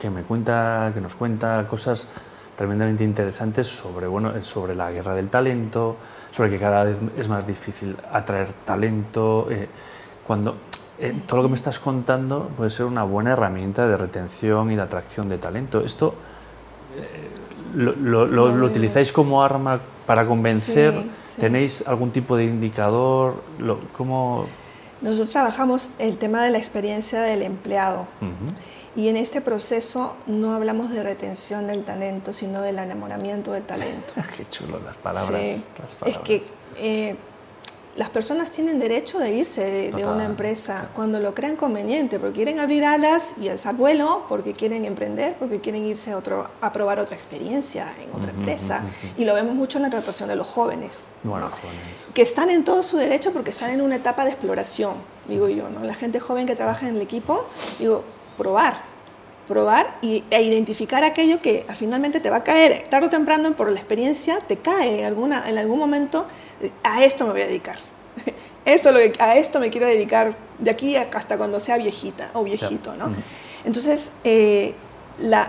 que 0.00 0.10
me 0.10 0.22
cuenta, 0.22 0.90
que 0.94 1.00
nos 1.00 1.14
cuenta 1.14 1.66
cosas 1.68 2.08
tremendamente 2.56 3.04
interesantes 3.04 3.68
sobre, 3.68 4.06
bueno, 4.06 4.42
sobre 4.42 4.74
la 4.74 4.90
guerra 4.90 5.14
del 5.14 5.28
talento, 5.28 5.96
sobre 6.32 6.50
que 6.50 6.58
cada 6.58 6.84
vez 6.84 6.96
es 7.16 7.28
más 7.28 7.46
difícil 7.46 7.96
atraer 8.12 8.52
talento. 8.64 9.46
Eh, 9.50 9.68
cuando 10.28 10.56
eh, 10.98 11.14
todo 11.26 11.38
lo 11.38 11.42
que 11.44 11.52
me 11.52 11.56
estás 11.56 11.78
contando 11.78 12.50
puede 12.56 12.70
ser 12.70 12.84
una 12.84 13.02
buena 13.02 13.32
herramienta 13.32 13.88
de 13.88 13.96
retención 13.96 14.70
y 14.70 14.76
de 14.76 14.82
atracción 14.82 15.28
de 15.30 15.38
talento. 15.38 15.80
¿Esto 15.80 16.14
eh, 16.94 17.30
lo, 17.74 18.64
utilizáis 18.64 19.10
como 19.10 19.42
arma 19.42 19.80
para 20.06 20.26
convencer? 20.26 20.94
¿Tenéis 21.40 21.86
algún 21.88 22.10
tipo 22.10 22.36
de 22.36 22.44
indicador? 22.44 23.42
¿Cómo? 23.96 24.46
Nosotros 25.00 25.32
trabajamos 25.32 25.92
el 25.98 26.18
tema 26.18 26.44
de 26.44 26.50
la 26.50 26.58
experiencia 26.58 27.22
del 27.22 27.42
empleado. 27.42 28.06
Y 28.94 29.08
en 29.08 29.16
este 29.16 29.40
proceso 29.40 30.16
no 30.26 30.54
hablamos 30.54 30.90
de 30.90 31.02
retención 31.02 31.68
del 31.68 31.84
talento, 31.84 32.34
sino 32.34 32.60
del 32.60 32.78
enamoramiento 32.80 33.52
del 33.52 33.62
talento. 33.62 34.12
Qué 34.36 34.46
chulo 34.50 34.78
las 34.84 34.96
palabras. 34.96 35.40
Es 36.04 36.18
que 36.18 36.42
eh, 36.76 37.16
las 37.98 38.10
personas 38.10 38.52
tienen 38.52 38.78
derecho 38.78 39.18
de 39.18 39.32
irse 39.32 39.90
de, 39.90 40.06
una 40.06 40.24
empresa 40.24 40.88
cuando 40.94 41.18
lo 41.18 41.34
crean 41.34 41.56
conveniente, 41.56 42.20
porque 42.20 42.36
quieren 42.36 42.60
abrir 42.60 42.84
alas 42.84 43.34
y 43.40 43.48
alzar 43.48 43.74
vuelo, 43.74 44.24
porque 44.28 44.52
quieren 44.52 44.84
emprender, 44.84 45.34
porque 45.36 45.60
quieren 45.60 45.84
irse 45.84 46.12
a, 46.12 46.16
otro, 46.16 46.48
a 46.60 46.70
probar 46.70 47.00
otra 47.00 47.16
experiencia 47.16 47.92
en 48.00 48.14
otra 48.14 48.30
empresa. 48.30 48.84
Y 49.16 49.24
lo 49.24 49.34
vemos 49.34 49.56
mucho 49.56 49.78
en 49.78 49.82
la 49.82 49.90
tratación 49.90 50.28
de 50.28 50.36
los 50.36 50.46
jóvenes, 50.46 51.04
que 52.14 52.22
están 52.22 52.50
en 52.50 52.62
todo 52.62 52.84
su 52.84 52.98
derecho 52.98 53.32
porque 53.32 53.50
están 53.50 53.70
en 53.70 53.80
una 53.80 53.96
etapa 53.96 54.24
de 54.24 54.30
exploración, 54.30 54.94
digo 55.26 55.48
yo. 55.48 55.68
¿no? 55.68 55.82
La 55.82 55.94
gente 55.94 56.20
joven 56.20 56.46
que 56.46 56.54
trabaja 56.54 56.88
en 56.88 56.94
el 56.94 57.02
equipo, 57.02 57.46
digo, 57.80 58.04
probar, 58.36 58.80
probar 59.48 59.98
y, 60.02 60.22
e 60.30 60.42
identificar 60.42 61.02
aquello 61.02 61.40
que 61.40 61.66
finalmente 61.74 62.20
te 62.20 62.30
va 62.30 62.36
a 62.36 62.44
caer 62.44 62.86
tarde 62.88 63.06
o 63.06 63.10
temprano 63.10 63.50
por 63.56 63.72
la 63.72 63.78
experiencia, 63.78 64.38
te 64.46 64.58
cae 64.58 65.04
alguna, 65.04 65.48
en 65.48 65.56
algún 65.58 65.78
momento 65.78 66.26
a 66.84 67.04
esto 67.04 67.26
me 67.26 67.32
voy 67.32 67.42
a 67.42 67.46
dedicar. 67.46 67.76
Esto, 68.64 68.90
a 69.18 69.36
esto 69.36 69.60
me 69.60 69.70
quiero 69.70 69.86
dedicar 69.86 70.36
de 70.58 70.70
aquí 70.70 70.94
hasta 70.94 71.38
cuando 71.38 71.58
sea 71.58 71.78
viejita 71.78 72.28
o 72.34 72.44
viejito, 72.44 72.94
¿no? 72.96 73.10
Entonces, 73.64 74.12
eh, 74.24 74.74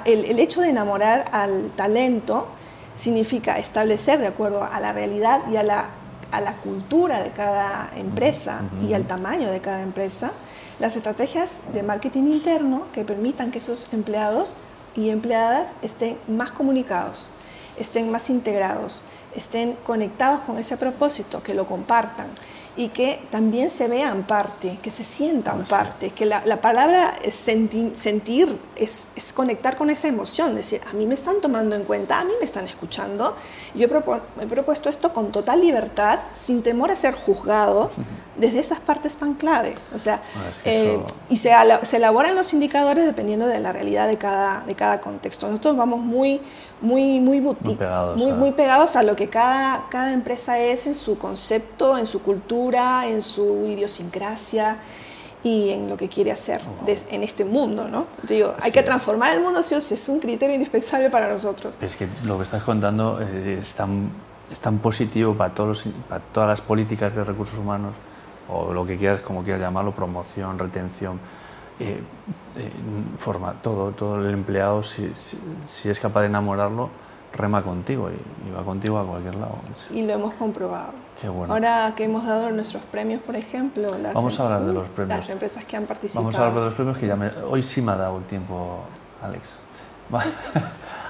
el, 0.05 0.39
hecho 0.39 0.61
de 0.61 0.69
enamorar 0.69 1.25
al 1.33 1.71
talento 1.75 2.47
significa 2.95 3.57
establecer 3.57 4.19
de 4.19 4.27
acuerdo 4.27 4.63
a 4.63 4.79
la 4.79 4.93
realidad 4.93 5.41
y 5.51 5.57
a 5.57 5.63
la, 5.63 5.89
a 6.31 6.39
la 6.39 6.53
cultura 6.57 7.21
de 7.21 7.31
cada 7.31 7.91
empresa 7.97 8.61
y 8.87 8.93
al 8.93 9.05
tamaño 9.05 9.51
de 9.51 9.59
cada 9.59 9.81
empresa, 9.81 10.31
las 10.79 10.95
estrategias 10.95 11.61
de 11.73 11.83
marketing 11.83 12.23
interno 12.23 12.87
que 12.93 13.03
permitan 13.03 13.51
que 13.51 13.57
esos 13.57 13.91
empleados 13.93 14.53
y 14.95 15.09
empleadas 15.09 15.75
estén 15.81 16.17
más 16.27 16.51
comunicados, 16.51 17.29
estén 17.77 18.11
más 18.11 18.29
integrados, 18.29 19.01
estén 19.35 19.73
conectados 19.85 20.41
con 20.41 20.57
ese 20.57 20.77
propósito, 20.77 21.43
que 21.43 21.53
lo 21.53 21.67
compartan 21.67 22.27
y 22.79 22.87
que 22.87 23.19
también 23.29 23.69
se 23.69 23.89
vean 23.89 24.23
parte, 24.23 24.79
que 24.81 24.89
se 24.89 25.03
sientan 25.03 25.65
parte, 25.65 26.11
que 26.11 26.25
la, 26.25 26.41
palabra 26.61 27.13
sentir 27.29 28.57
es, 28.77 29.09
es, 29.17 29.33
conectar 29.33 29.75
con 29.75 29.89
esa 29.89 30.07
emoción, 30.07 30.55
decir, 30.55 30.79
a 30.89 30.93
mí 30.93 31.05
me 31.05 31.13
están 31.13 31.41
tomando 31.41 31.75
en 31.75 31.83
cuenta, 31.83 32.21
a 32.21 32.23
mí 32.23 32.31
me 32.39 32.45
están 32.45 32.63
escuchando, 32.63 33.35
yo 33.75 33.85
he, 33.85 34.47
propuesto 34.47 34.87
esto 34.87 35.11
con 35.11 35.33
total 35.33 35.59
libertad, 35.59 36.19
sin 36.31 36.63
temor 36.63 36.89
a 36.89 36.95
ser 36.95 37.15
juzgado, 37.15 37.91
desde 38.39 38.59
esas 38.59 38.79
partes 38.79 39.17
tan 39.17 39.33
claves. 39.33 39.91
O 39.93 39.99
sea, 39.99 40.21
eh, 40.63 41.03
y 41.29 41.37
se, 41.37 41.51
se, 41.83 41.97
elaboran 41.97 42.35
los 42.35 42.53
indicadores 42.53 43.05
dependiendo 43.05 43.45
de 43.45 43.59
la 43.59 43.73
realidad 43.73 44.07
de 44.07 44.17
cada, 44.17 44.63
de 44.65 44.75
cada 44.75 45.01
contexto. 45.01 45.47
Nosotros 45.47 45.75
vamos 45.75 45.99
muy, 45.99 46.39
muy, 46.81 47.19
muy 47.19 47.39
boutique, 47.41 47.67
muy 47.67 47.75
pegados, 47.75 48.17
muy, 48.17 48.31
a... 48.31 48.35
muy 48.35 48.51
pegados 48.51 48.95
a 48.95 49.03
lo 49.03 49.15
que 49.15 49.27
cada, 49.27 49.87
cada 49.89 50.13
empresa 50.13 50.59
es 50.59 50.87
en 50.87 50.95
su 50.95 51.17
concepto, 51.17 51.97
en 51.97 52.05
su 52.05 52.21
cultura, 52.21 52.68
en 52.75 53.21
su 53.21 53.65
idiosincrasia 53.67 54.77
y 55.43 55.69
en 55.69 55.87
lo 55.87 55.95
que 55.95 56.09
quiere 56.09 56.31
hacer 56.31 56.61
en 56.85 57.23
este 57.23 57.45
mundo, 57.45 57.87
¿no? 57.87 58.07
Digo, 58.23 58.55
hay 58.61 58.71
que 58.71 58.83
transformar 58.83 59.33
el 59.33 59.41
mundo, 59.41 59.61
sí 59.63 59.75
o 59.75 59.81
sí, 59.81 59.93
es 59.93 60.09
un 60.09 60.19
criterio 60.19 60.53
indispensable 60.53 61.09
para 61.09 61.29
nosotros. 61.29 61.75
Es 61.81 61.95
que 61.95 62.07
lo 62.25 62.37
que 62.37 62.43
estás 62.43 62.63
contando 62.63 63.19
eh, 63.21 63.59
es, 63.61 63.73
tan, 63.73 64.09
es 64.51 64.59
tan 64.59 64.79
positivo 64.79 65.33
para, 65.35 65.53
todos 65.53 65.83
para 66.09 66.21
todas 66.21 66.49
las 66.49 66.61
políticas 66.61 67.15
de 67.15 67.23
recursos 67.23 67.57
humanos, 67.57 67.93
o 68.49 68.73
lo 68.73 68.85
que 68.85 68.97
quieras, 68.97 69.21
como 69.21 69.43
quieras 69.43 69.61
llamarlo, 69.61 69.93
promoción, 69.93 70.59
retención, 70.59 71.19
eh, 71.79 72.01
eh, 72.57 72.71
forma, 73.17 73.53
todo, 73.61 73.91
todo 73.91 74.19
el 74.19 74.33
empleado, 74.33 74.83
si, 74.83 75.13
si, 75.65 75.87
es 75.87 75.99
capaz 75.99 76.21
de 76.21 76.27
enamorarlo, 76.27 76.89
rema 77.31 77.63
contigo 77.63 78.09
y, 78.09 78.51
va 78.51 78.63
contigo 78.63 78.99
a 78.99 79.05
cualquier 79.05 79.35
lado. 79.35 79.55
Y 79.89 80.01
lo 80.01 80.13
hemos 80.13 80.33
comprobado. 80.33 80.91
Qué 81.19 81.27
bueno. 81.27 81.53
Ahora 81.53 81.93
que 81.95 82.05
hemos 82.05 82.25
dado 82.25 82.49
nuestros 82.51 82.83
premios, 82.83 83.21
por 83.21 83.35
ejemplo, 83.35 83.97
las, 83.97 84.13
Vamos 84.13 84.39
a 84.39 84.45
hablar 84.45 84.65
de 84.65 84.73
los 84.73 84.87
premios. 84.89 85.17
las 85.17 85.29
empresas 85.29 85.65
que 85.65 85.75
han 85.75 85.85
participado. 85.85 86.25
Vamos 86.25 86.39
a 86.39 86.47
hablar 86.47 86.63
de 86.63 86.65
los 86.69 86.73
premios 86.75 86.97
que 86.97 87.07
ya 87.07 87.15
me, 87.15 87.29
hoy 87.49 87.63
sí 87.63 87.81
me 87.81 87.91
ha 87.91 87.97
dado 87.97 88.17
el 88.17 88.25
tiempo, 88.25 88.83
Alex. 89.21 89.43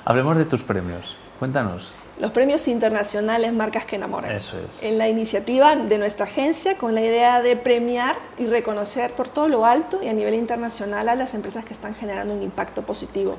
Hablemos 0.06 0.38
de 0.38 0.46
tus 0.46 0.64
premios. 0.64 1.16
Cuéntanos 1.38 1.94
los 2.20 2.32
premios 2.32 2.68
internacionales 2.68 3.54
Marcas 3.54 3.86
que 3.86 3.96
Enamoran. 3.96 4.32
Eso 4.32 4.58
es. 4.58 4.84
En 4.84 4.98
la 4.98 5.08
iniciativa 5.08 5.76
de 5.76 5.98
nuestra 5.98 6.26
agencia 6.26 6.78
con 6.78 6.94
la 6.94 7.02
idea 7.02 7.42
de 7.42 7.56
premiar 7.56 8.16
y 8.38 8.46
reconocer 8.46 9.14
por 9.14 9.30
todo 9.30 9.48
lo 9.48 9.66
alto 9.66 10.02
y 10.04 10.10
a 10.10 10.14
nivel 10.14 10.36
internacional 10.36 11.08
a 11.08 11.16
las 11.16 11.34
empresas 11.34 11.64
que 11.64 11.74
están 11.74 11.96
generando 11.96 12.34
un 12.34 12.44
impacto 12.44 12.82
positivo 12.82 13.38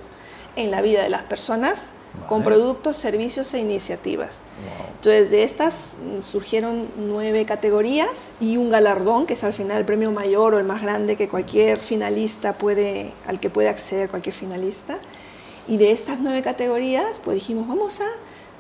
en 0.57 0.71
la 0.71 0.83
vida 0.83 1.02
de 1.02 1.09
las 1.09 1.23
personas 1.23 1.92
con 2.26 2.42
productos, 2.42 2.97
servicios 2.97 3.54
e 3.54 3.61
iniciativas. 3.61 4.40
Entonces, 4.97 5.30
de 5.30 5.45
estas 5.45 5.97
mm, 5.99 6.23
surgieron 6.23 6.88
nueve 6.97 7.45
categorías 7.47 8.33
y 8.40 8.57
un 8.57 8.69
galardón, 8.69 9.26
que 9.26 9.35
es 9.35 9.45
al 9.45 9.52
final 9.52 9.78
el 9.78 9.85
premio 9.85 10.11
mayor 10.11 10.54
o 10.54 10.59
el 10.59 10.64
más 10.64 10.83
grande 10.83 11.16
que 11.16 11.28
cualquier 11.28 11.78
finalista 11.78 12.54
puede, 12.59 13.12
al 13.26 13.40
que 13.40 13.49
puede 13.49 13.69
acceder 13.69 14.11
cualquier 14.11 14.35
finalista. 14.35 14.99
Y 15.69 15.76
de 15.76 15.92
estas 15.92 16.19
nueve 16.21 16.42
categorías, 16.42 17.21
pues 17.21 17.37
dijimos, 17.37 17.69
vamos 17.69 18.00
a 18.00 18.09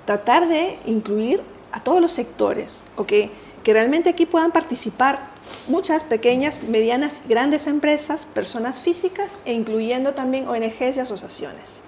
tratar 0.06 0.48
de 0.48 0.78
incluir 0.86 1.42
a 1.72 1.82
todos 1.82 2.00
los 2.00 2.12
sectores, 2.12 2.82
o 2.96 3.04
que, 3.04 3.30
que 3.62 3.72
realmente 3.72 4.10
aquí 4.10 4.26
puedan 4.26 4.52
participar 4.52 5.30
muchas 5.68 6.04
pequeñas, 6.04 6.62
medianas, 6.62 7.22
grandes 7.28 7.66
empresas, 7.66 8.26
personas 8.26 8.80
físicas 8.80 9.38
e 9.44 9.52
incluyendo 9.52 10.14
también 10.14 10.48
ONGs 10.48 10.96
y 10.96 11.00
asociaciones. 11.00 11.80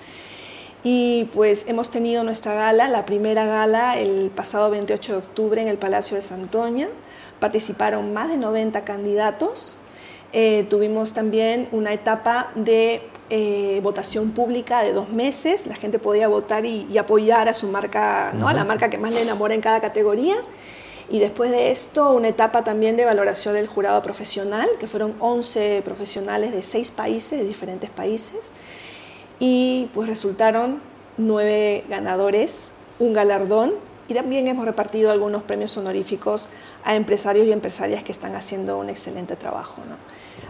Y 0.85 1.29
pues 1.33 1.67
hemos 1.69 1.91
tenido 1.91 2.25
nuestra 2.25 2.55
gala, 2.55 2.89
la 2.89 3.07
primera 3.07 3.47
gala 3.47 3.99
el 3.99 4.31
pasado 4.35 4.71
28 4.71 5.13
de 5.13 5.19
octubre 5.19 5.63
en 5.63 5.69
el 5.69 5.79
Palacio 5.79 6.17
de 6.17 6.23
Santoña. 6.23 6.89
Participaron 7.39 8.13
más 8.13 8.29
de 8.29 8.37
90 8.37 8.85
candidatos. 8.85 9.79
Eh, 10.33 10.67
tuvimos 10.69 11.13
también 11.13 11.69
una 11.71 11.93
etapa 11.93 12.51
de 12.57 13.09
eh, 13.35 13.81
votación 13.83 14.33
pública 14.33 14.83
de 14.83 14.93
dos 14.93 15.09
meses. 15.09 15.67
La 15.67 15.75
gente 15.75 15.99
podía 15.99 16.29
votar 16.29 16.67
y, 16.67 16.99
apoyar 16.99 17.49
a 17.49 17.55
su 17.55 17.67
marca, 17.69 18.33
¿no? 18.35 18.47
a 18.47 18.53
la 18.53 18.65
marca 18.65 18.91
que 18.91 18.99
más 18.99 19.11
le 19.13 19.23
enamora 19.23 19.55
en 19.55 19.63
cada 19.63 19.81
categoría. 19.81 20.37
Y 21.09 21.19
después 21.19 21.51
de 21.51 21.71
esto, 21.71 22.13
una 22.13 22.29
etapa 22.29 22.63
también 22.63 22.97
de 22.97 23.07
valoración 23.07 23.55
del 23.55 23.67
jurado 23.67 24.03
profesional, 24.03 24.69
que 24.79 24.87
fueron 24.87 25.15
11 25.19 25.81
profesionales 25.83 26.53
de 26.53 26.63
seis 26.63 26.91
países, 26.91 27.39
de 27.39 27.47
diferentes 27.47 27.89
países 27.89 28.51
y 29.45 29.89
pues 29.93 30.09
resultaron 30.09 30.81
nueve 31.17 31.85
ganadores, 31.89 32.69
un 33.01 33.13
galardón 33.13 33.73
y 34.09 34.15
también 34.15 34.49
hemos 34.49 34.65
repartido 34.65 35.11
algunos 35.11 35.43
premios 35.43 35.77
honoríficos 35.77 36.49
a 36.85 36.97
empresarios 36.97 37.47
y 37.47 37.53
empresarias 37.53 38.03
que 38.03 38.13
están 38.13 38.35
haciendo 38.35 38.79
un 38.79 38.89
excelente 38.89 39.37
trabajo. 39.37 39.83
¿no? 39.89 39.97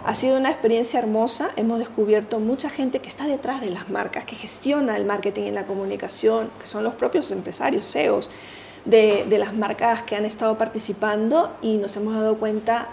Ha 0.04 0.14
sido 0.14 0.37
una 0.37 0.50
experiencia 0.50 0.99
hermosa, 0.99 1.50
hemos 1.56 1.78
descubierto 1.78 2.40
mucha 2.40 2.71
gente 2.71 3.00
que 3.00 3.09
está 3.09 3.26
detrás 3.26 3.61
de 3.61 3.71
las 3.71 3.88
marcas, 3.88 4.25
que 4.25 4.37
gestiona 4.37 4.97
el 4.97 5.04
marketing 5.04 5.42
y 5.42 5.50
la 5.50 5.64
comunicación, 5.64 6.50
que 6.59 6.66
son 6.66 6.82
los 6.82 6.94
propios 6.94 7.30
empresarios, 7.30 7.90
CEOs 7.90 8.30
de, 8.85 9.38
las 9.38 9.54
marcas 9.54 10.02
que 10.02 10.16
han 10.16 10.25
estado 10.25 10.59
participando 10.59 11.56
y 11.62 11.76
nos 11.76 11.97
hemos 11.97 12.14
dado 12.14 12.38
cuenta 12.38 12.88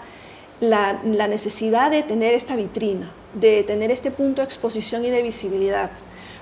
la, 0.60 1.00
la 1.04 1.26
necesidad 1.26 1.90
de 1.90 2.02
tener 2.02 2.34
esta 2.34 2.56
vitrina, 2.56 3.10
de 3.34 3.62
tener 3.64 3.90
este 3.90 4.10
punto 4.10 4.42
de 4.42 4.46
exposición 4.46 5.04
y 5.04 5.10
de 5.10 5.22
visibilidad. 5.22 5.90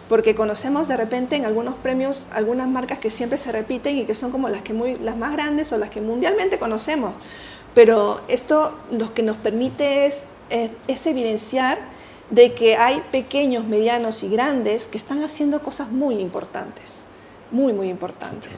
Porque 0.08 0.34
conocemos 0.34 0.88
de 0.88 0.96
repente 0.96 1.36
en 1.36 1.44
algunos 1.44 1.74
premios 1.74 2.26
algunas 2.32 2.66
marcas 2.68 2.98
que 2.98 3.10
siempre 3.10 3.38
se 3.38 3.52
repiten 3.52 3.96
y 3.96 4.04
que 4.04 4.14
son 4.14 4.30
como 4.30 4.48
las, 4.48 4.62
que 4.62 4.72
muy, 4.72 4.96
las 4.96 5.16
más 5.16 5.32
grandes 5.32 5.72
o 5.72 5.76
las 5.76 5.90
que 5.90 6.00
mundialmente 6.00 6.58
conocemos. 6.58 7.14
Pero 7.74 8.20
esto 8.28 8.72
lo 8.90 9.12
que 9.12 9.22
nos 9.22 9.36
permite 9.36 10.06
es, 10.06 10.26
es, 10.50 11.06
evidenciar 11.06 11.78
de 12.30 12.54
que 12.54 12.76
hay 12.76 13.02
pequeños, 13.12 13.64
medianos 13.64 14.22
y 14.22 14.28
grandes 14.28 14.88
que 14.88 14.98
están 14.98 15.22
haciendo 15.22 15.62
cosas 15.62 15.90
muy 15.90 16.18
importantes, 16.18 17.04
muy, 17.50 17.72
muy 17.72 17.88
importantes. 17.88 18.50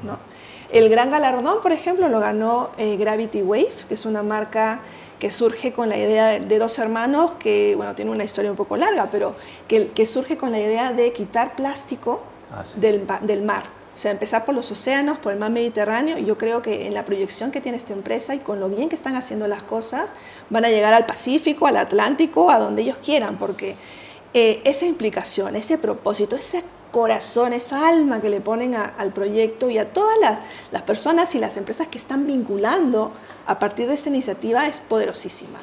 El 0.70 0.88
gran 0.88 1.10
galardón, 1.10 1.60
por 1.62 1.72
ejemplo, 1.72 2.08
lo 2.08 2.20
ganó 2.20 2.70
eh, 2.78 2.96
Gravity 2.96 3.42
Wave, 3.42 3.74
que 3.88 3.94
es 3.94 4.06
una 4.06 4.22
marca 4.22 4.80
que 5.20 5.30
surge 5.30 5.72
con 5.72 5.88
la 5.88 5.98
idea 5.98 6.40
de 6.40 6.58
dos 6.58 6.78
hermanos 6.80 7.32
que, 7.38 7.74
bueno, 7.76 7.94
tiene 7.94 8.10
una 8.10 8.24
historia 8.24 8.50
un 8.50 8.56
poco 8.56 8.76
larga, 8.76 9.08
pero 9.12 9.36
que, 9.68 9.88
que 9.88 10.06
surge 10.06 10.36
con 10.36 10.50
la 10.50 10.58
idea 10.58 10.92
de 10.92 11.12
quitar 11.12 11.54
plástico 11.54 12.22
ah, 12.50 12.64
del, 12.74 13.06
del, 13.22 13.42
mar. 13.42 13.64
O 13.94 13.98
sea, 13.98 14.10
empezar 14.10 14.46
por 14.46 14.54
los 14.54 14.72
océanos, 14.72 15.18
por 15.18 15.32
el 15.32 15.38
mar 15.38 15.50
Mediterráneo. 15.50 16.16
Y 16.16 16.24
yo 16.24 16.38
creo 16.38 16.62
que 16.62 16.86
en 16.86 16.94
la 16.94 17.04
proyección 17.04 17.50
que 17.50 17.60
tiene 17.60 17.76
esta 17.76 17.92
empresa 17.92 18.34
y 18.34 18.38
con 18.38 18.60
lo 18.60 18.70
bien 18.70 18.88
que 18.88 18.96
están 18.96 19.14
haciendo 19.14 19.46
las 19.46 19.62
cosas, 19.62 20.14
van 20.48 20.64
a 20.64 20.70
llegar 20.70 20.94
al 20.94 21.04
Pacífico, 21.04 21.66
al 21.66 21.76
Atlántico, 21.76 22.50
a 22.50 22.58
donde 22.58 22.80
ellos 22.80 22.96
quieran, 23.04 23.36
porque 23.36 23.76
eh, 24.34 24.60
esa 24.64 24.86
implicación, 24.86 25.56
ese 25.56 25.78
propósito, 25.78 26.36
ese 26.36 26.62
corazón, 26.90 27.52
esa 27.52 27.88
alma 27.88 28.20
que 28.20 28.28
le 28.28 28.40
ponen 28.40 28.74
al 28.74 29.12
proyecto 29.12 29.70
y 29.70 29.78
a 29.78 29.92
todas 29.92 30.18
las, 30.20 30.40
las, 30.72 30.82
personas 30.82 31.34
y 31.34 31.38
las 31.38 31.56
empresas 31.56 31.88
que 31.88 31.98
están 31.98 32.26
vinculando 32.26 33.12
a 33.46 33.58
partir 33.58 33.88
de 33.88 33.94
esta 33.94 34.08
iniciativa 34.08 34.66
es 34.66 34.80
poderosísima. 34.80 35.58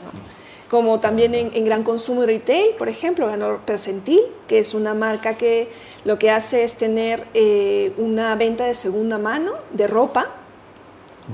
Como 0.70 1.00
también 1.00 1.34
en, 1.34 1.66
Gran 1.66 1.84
Consumo 1.84 2.24
y 2.24 2.26
Retail, 2.26 2.76
por 2.78 2.90
ejemplo, 2.90 3.28
ganó 3.28 3.66
Percentil, 3.66 4.20
que 4.48 4.60
es 4.60 4.74
una 4.74 4.94
marca 4.94 5.38
que 5.38 5.70
lo 6.04 6.20
que 6.20 6.30
hace 6.30 6.64
es 6.64 6.76
tener 6.76 7.26
eh, 7.34 7.94
una 7.98 8.36
venta 8.36 8.66
de 8.66 8.76
segunda 8.76 9.18
mano 9.18 9.54
de 9.72 9.88
ropa, 9.88 10.28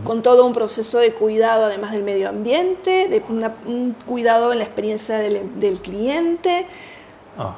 con 0.04 0.24
todo 0.24 0.46
un 0.46 0.54
proceso 0.54 1.00
de 1.00 1.14
cuidado, 1.14 1.66
además 1.66 1.92
del 1.92 2.04
medio 2.04 2.30
ambiente, 2.30 3.08
de 3.08 3.24
un 3.68 3.96
cuidado 4.06 4.52
en 4.52 4.60
la 4.60 4.66
experiencia 4.66 5.18
del, 5.18 5.60
del 5.60 5.82
cliente. 5.82 6.68
Oh 7.38 7.56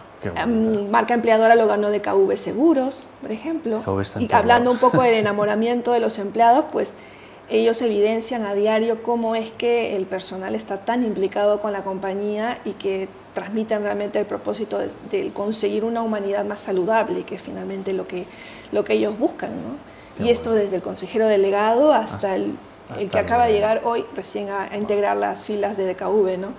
marca 0.89 1.13
empleadora 1.13 1.55
lo 1.55 1.67
ganó 1.67 1.89
de 1.89 2.01
KV 2.01 2.35
Seguros, 2.38 3.07
por 3.21 3.31
ejemplo. 3.31 3.83
Y 4.19 4.31
hablando 4.33 4.71
un 4.71 4.77
poco 4.77 5.01
del 5.01 5.13
enamoramiento 5.15 5.91
de 5.91 5.99
los 5.99 6.17
empleados, 6.19 6.65
pues 6.71 6.93
ellos 7.49 7.81
evidencian 7.81 8.45
a 8.45 8.53
diario 8.53 9.03
cómo 9.03 9.35
es 9.35 9.51
que 9.51 9.95
el 9.95 10.07
personal 10.07 10.55
está 10.55 10.83
tan 10.83 11.03
implicado 11.03 11.59
con 11.59 11.73
la 11.73 11.83
compañía 11.83 12.59
y 12.65 12.73
que 12.73 13.07
transmiten 13.33 13.83
realmente 13.83 14.19
el 14.19 14.25
propósito 14.25 14.79
de, 15.11 15.31
conseguir 15.33 15.83
una 15.83 16.01
humanidad 16.01 16.45
más 16.45 16.61
saludable, 16.61 17.23
que 17.23 17.35
es 17.35 17.41
finalmente 17.41 17.93
lo 17.93 18.07
que, 18.07 18.25
lo 18.71 18.83
que 18.83 18.93
ellos 18.93 19.17
buscan. 19.19 19.51
¿no? 19.51 20.25
Y 20.25 20.29
esto 20.29 20.53
desde 20.53 20.77
el 20.77 20.81
consejero 20.81 21.27
delegado 21.27 21.93
hasta, 21.93 22.35
el, 22.35 22.55
el, 22.97 23.09
que 23.09 23.19
acaba 23.19 23.45
de 23.45 23.53
llegar 23.53 23.81
hoy 23.83 24.05
recién 24.15 24.49
a, 24.49 24.63
a, 24.63 24.77
integrar 24.77 25.17
las 25.17 25.45
filas 25.45 25.77
de 25.77 25.93
DKV. 25.93 26.38
¿no? 26.39 26.53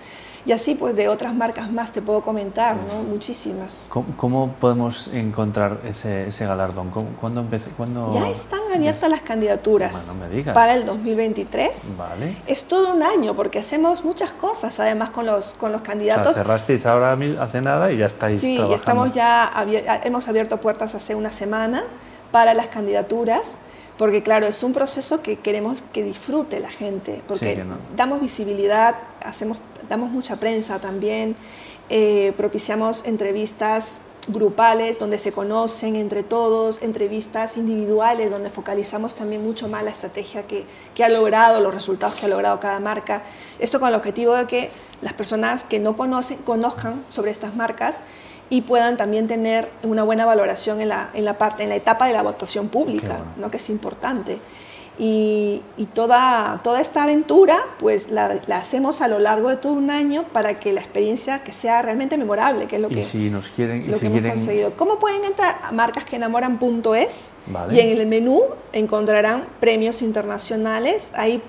Y 0.47 0.53
así 0.53 0.77
pues 0.77 0.95
de 0.95 1.09
otras 1.09 1.35
marcas 1.35 1.73
más 1.73 1.91
te 1.91 2.01
puedo 2.01 2.23
comentar, 2.23 2.77
¿no? 2.77 3.03
Muchísimas. 3.03 3.91
¿Cómo, 4.17 4.55
podemos 4.61 5.09
encontrar 5.09 5.81
ese, 5.85 6.29
ese 6.29 6.47
galardón? 6.47 6.93
¿Cuándo 7.21 7.41
empecé? 7.41 7.71
¿Cuándo... 7.71 8.11
Ya 8.13 8.29
están 8.29 8.61
abiertas 8.73 9.11
las 9.11 9.23
candidaturas 9.23 10.17
para 10.55 10.75
el 10.75 10.87
2023. 10.87 11.97
Vale. 11.99 12.37
Es 12.47 12.67
todo 12.67 12.95
un 12.95 13.03
año 13.03 13.35
porque 13.35 13.59
hacemos 13.59 14.05
muchas 14.05 14.31
cosas 14.31 14.79
además 14.79 15.11
con 15.11 15.27
los, 15.27 15.55
con 15.55 15.73
los 15.73 15.81
candidatos. 15.81 16.29
O 16.29 16.35
sea, 16.35 16.45
cerrasteis 16.45 16.87
ahora 16.87 17.19
hace 17.41 17.61
nada 17.61 17.91
y 17.91 17.99
ya 17.99 18.07
estáis 18.07 18.41
Sí, 18.41 18.61
estamos 18.73 19.11
ya, 19.13 19.51
hemos 20.05 20.29
abierto 20.29 20.59
puertas 20.59 20.95
hace 20.95 21.17
una 21.17 21.33
semana 21.33 21.83
para 22.31 22.55
las 22.55 22.69
candidaturas 22.69 23.57
porque 23.99 24.23
claro, 24.23 24.47
es 24.47 24.63
un 24.63 24.73
proceso 24.73 25.23
que 25.23 25.39
queremos 25.39 25.79
que 25.93 26.03
disfrute 26.03 26.61
la 26.61 26.71
gente, 26.71 27.23
porque 27.27 27.65
damos 27.97 28.21
visibilidad, 28.21 28.97
hacemos, 29.23 29.59
damos 29.89 30.11
mucha 30.11 30.37
prensa 30.37 30.79
también, 30.79 31.37
eh, 31.89 32.33
propiciamos 32.37 33.05
entrevistas 33.07 34.01
grupales 34.29 34.99
donde 34.99 35.19
se 35.19 35.33
conocen 35.33 35.95
entre 35.97 36.23
todos, 36.23 36.83
entrevistas 36.83 37.57
individuales 37.57 38.31
donde 38.31 38.51
focalizamos 38.51 39.15
también 39.15 39.43
mucho 39.43 39.69
más 39.69 39.85
la 39.85 39.91
estrategia 39.91 40.47
que, 40.47 40.67
que, 40.95 41.05
ha 41.05 41.09
logrado, 41.09 41.61
los 41.61 41.73
resultados 41.73 42.17
que 42.17 42.27
ha 42.27 42.29
logrado 42.29 42.59
cada 42.59 42.81
marca. 42.81 43.23
Esto 43.59 43.79
con 43.79 43.89
el 43.89 43.95
objetivo 43.95 44.35
de 44.35 44.47
que 44.47 44.71
las 45.01 45.13
personas 45.13 45.63
que 45.63 45.79
no 45.79 45.95
conocen 45.95 46.39
conozcan 46.39 47.05
sobre 47.07 47.31
estas 47.31 47.55
marcas 47.55 48.03
y 48.49 48.63
puedan 48.63 48.97
también 48.97 49.27
tener 49.27 49.69
una 49.83 50.03
buena 50.03 50.25
valoración 50.25 50.81
en 50.81 50.89
la, 50.89 51.11
en 51.15 51.25
la, 51.25 51.39
parte, 51.39 51.65
en 51.65 51.71
la 51.71 51.77
etapa 51.77 52.07
de 52.07 52.13
la 52.13 52.23
votación 52.23 52.69
pública, 52.69 53.19
¿no? 53.37 53.51
que 53.51 53.57
es 53.57 53.69
importante. 53.71 54.39
Y, 54.99 55.61
y, 55.77 55.85
toda, 55.85 56.61
toda 56.65 56.81
esta 56.81 57.03
aventura 57.03 57.59
pues 57.79 58.11
la, 58.11 58.41
la, 58.47 58.57
hacemos 58.57 59.03
a 59.03 59.09
lo 59.09 59.19
largo 59.19 59.51
de 59.51 59.57
todo 59.57 59.75
un 59.75 59.91
año 59.91 60.23
para 60.33 60.59
que 60.59 60.73
la 60.73 60.81
experiencia 60.81 61.43
que 61.43 61.53
sea 61.53 61.83
realmente 61.83 62.17
memorable, 62.17 62.67
que 62.67 62.77
es 62.77 62.83
lo 62.83 62.89
que, 62.89 63.05
si 63.05 63.29
nos 63.29 63.49
quieren, 63.49 63.91
lo 63.91 63.99
que 63.99 64.07
hemos 64.07 64.23
conseguido. 64.23 64.73
¿Cómo 64.75 64.99
pueden 64.99 65.25
entrar 65.25 65.59
a 65.63 65.71
marcasquenamoran.es? 65.73 67.33
Y 67.73 67.81
en 67.81 68.01
el 68.01 68.07
menú 68.07 68.45
encontrarán 68.73 69.45
premios 69.61 70.01
internacionales. 70.01 71.11
Ahí 71.15 71.43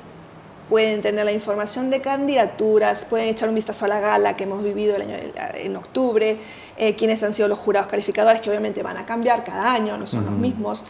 pueden 0.69 1.01
tener 1.01 1.25
la 1.25 1.32
información 1.32 1.89
de 1.89 2.01
candidaturas, 2.01 3.06
pueden 3.06 3.30
echar 3.30 3.49
un 3.49 3.56
vistazo 3.56 3.86
a 3.86 3.88
la 3.88 3.99
gala 3.99 4.36
que 4.36 4.43
hemos 4.43 4.63
vivido 4.63 4.95
el 4.95 5.03
año, 5.03 5.15
en 5.53 5.75
octubre, 5.75 6.38
eh, 6.77 6.95
quiénes 6.95 7.23
han 7.23 7.34
sido 7.34 7.47
los 7.47 7.60
jurados 7.60 7.88
calificadores, 7.88 8.41
que 8.41 8.49
obviamente 8.49 8.84
van 8.84 8.97
a 8.97 9.06
cambiar 9.06 9.43
cada 9.43 9.71
año, 9.71 9.97
no 9.97 10.08
son 10.08 10.25
los 10.25 10.34
mismos, 10.34 10.84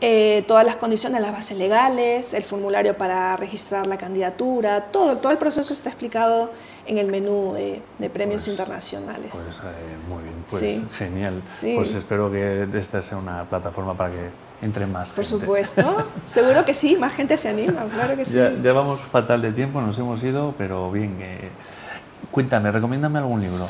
eh, 0.00 0.42
todas 0.48 0.66
las 0.66 0.76
condiciones, 0.76 1.20
las 1.20 1.30
bases 1.30 1.56
legales, 1.56 2.34
el 2.34 2.42
formulario 2.42 2.98
para 2.98 3.36
registrar 3.36 3.86
la 3.86 3.96
candidatura, 3.96 4.86
todo, 4.90 5.18
todo 5.18 5.30
el 5.30 5.38
proceso 5.38 5.72
está 5.72 5.90
explicado 5.90 6.50
en 6.86 6.98
el 6.98 7.06
menú 7.06 7.54
de, 7.54 8.10
premios 8.10 8.42
pues, 8.42 8.48
internacionales. 8.48 9.30
Pues 9.30 9.48
eh, 9.48 9.96
muy 10.08 10.24
bien, 10.24 10.44
pues 10.50 10.98
genial. 10.98 11.42
Pues 11.76 11.94
espero 11.94 12.32
que 12.32 12.66
esta 12.74 13.00
sea 13.00 13.16
una 13.16 13.48
plataforma 13.48 13.94
para 13.94 14.10
que 14.10 14.51
entre 14.62 14.86
más. 14.86 15.10
Por 15.10 15.24
supuesto, 15.24 16.06
seguro 16.24 16.64
que 16.64 16.72
sí, 16.72 16.96
más 16.96 17.12
gente 17.12 17.36
se 17.36 17.48
anima, 17.48 17.84
claro 17.92 18.16
que 18.16 18.24
sí. 18.24 18.32
Ya, 18.34 18.72
vamos 18.72 19.00
fatal 19.00 19.42
de 19.42 19.52
tiempo, 19.52 19.80
nos 19.80 19.98
hemos 19.98 20.22
ido, 20.22 20.54
pero 20.56 20.90
bien. 20.90 21.18
Eh, 21.20 21.50
cuéntame, 22.30 22.72
recomiéndame 22.72 23.18
algún 23.18 23.42
libro. 23.42 23.68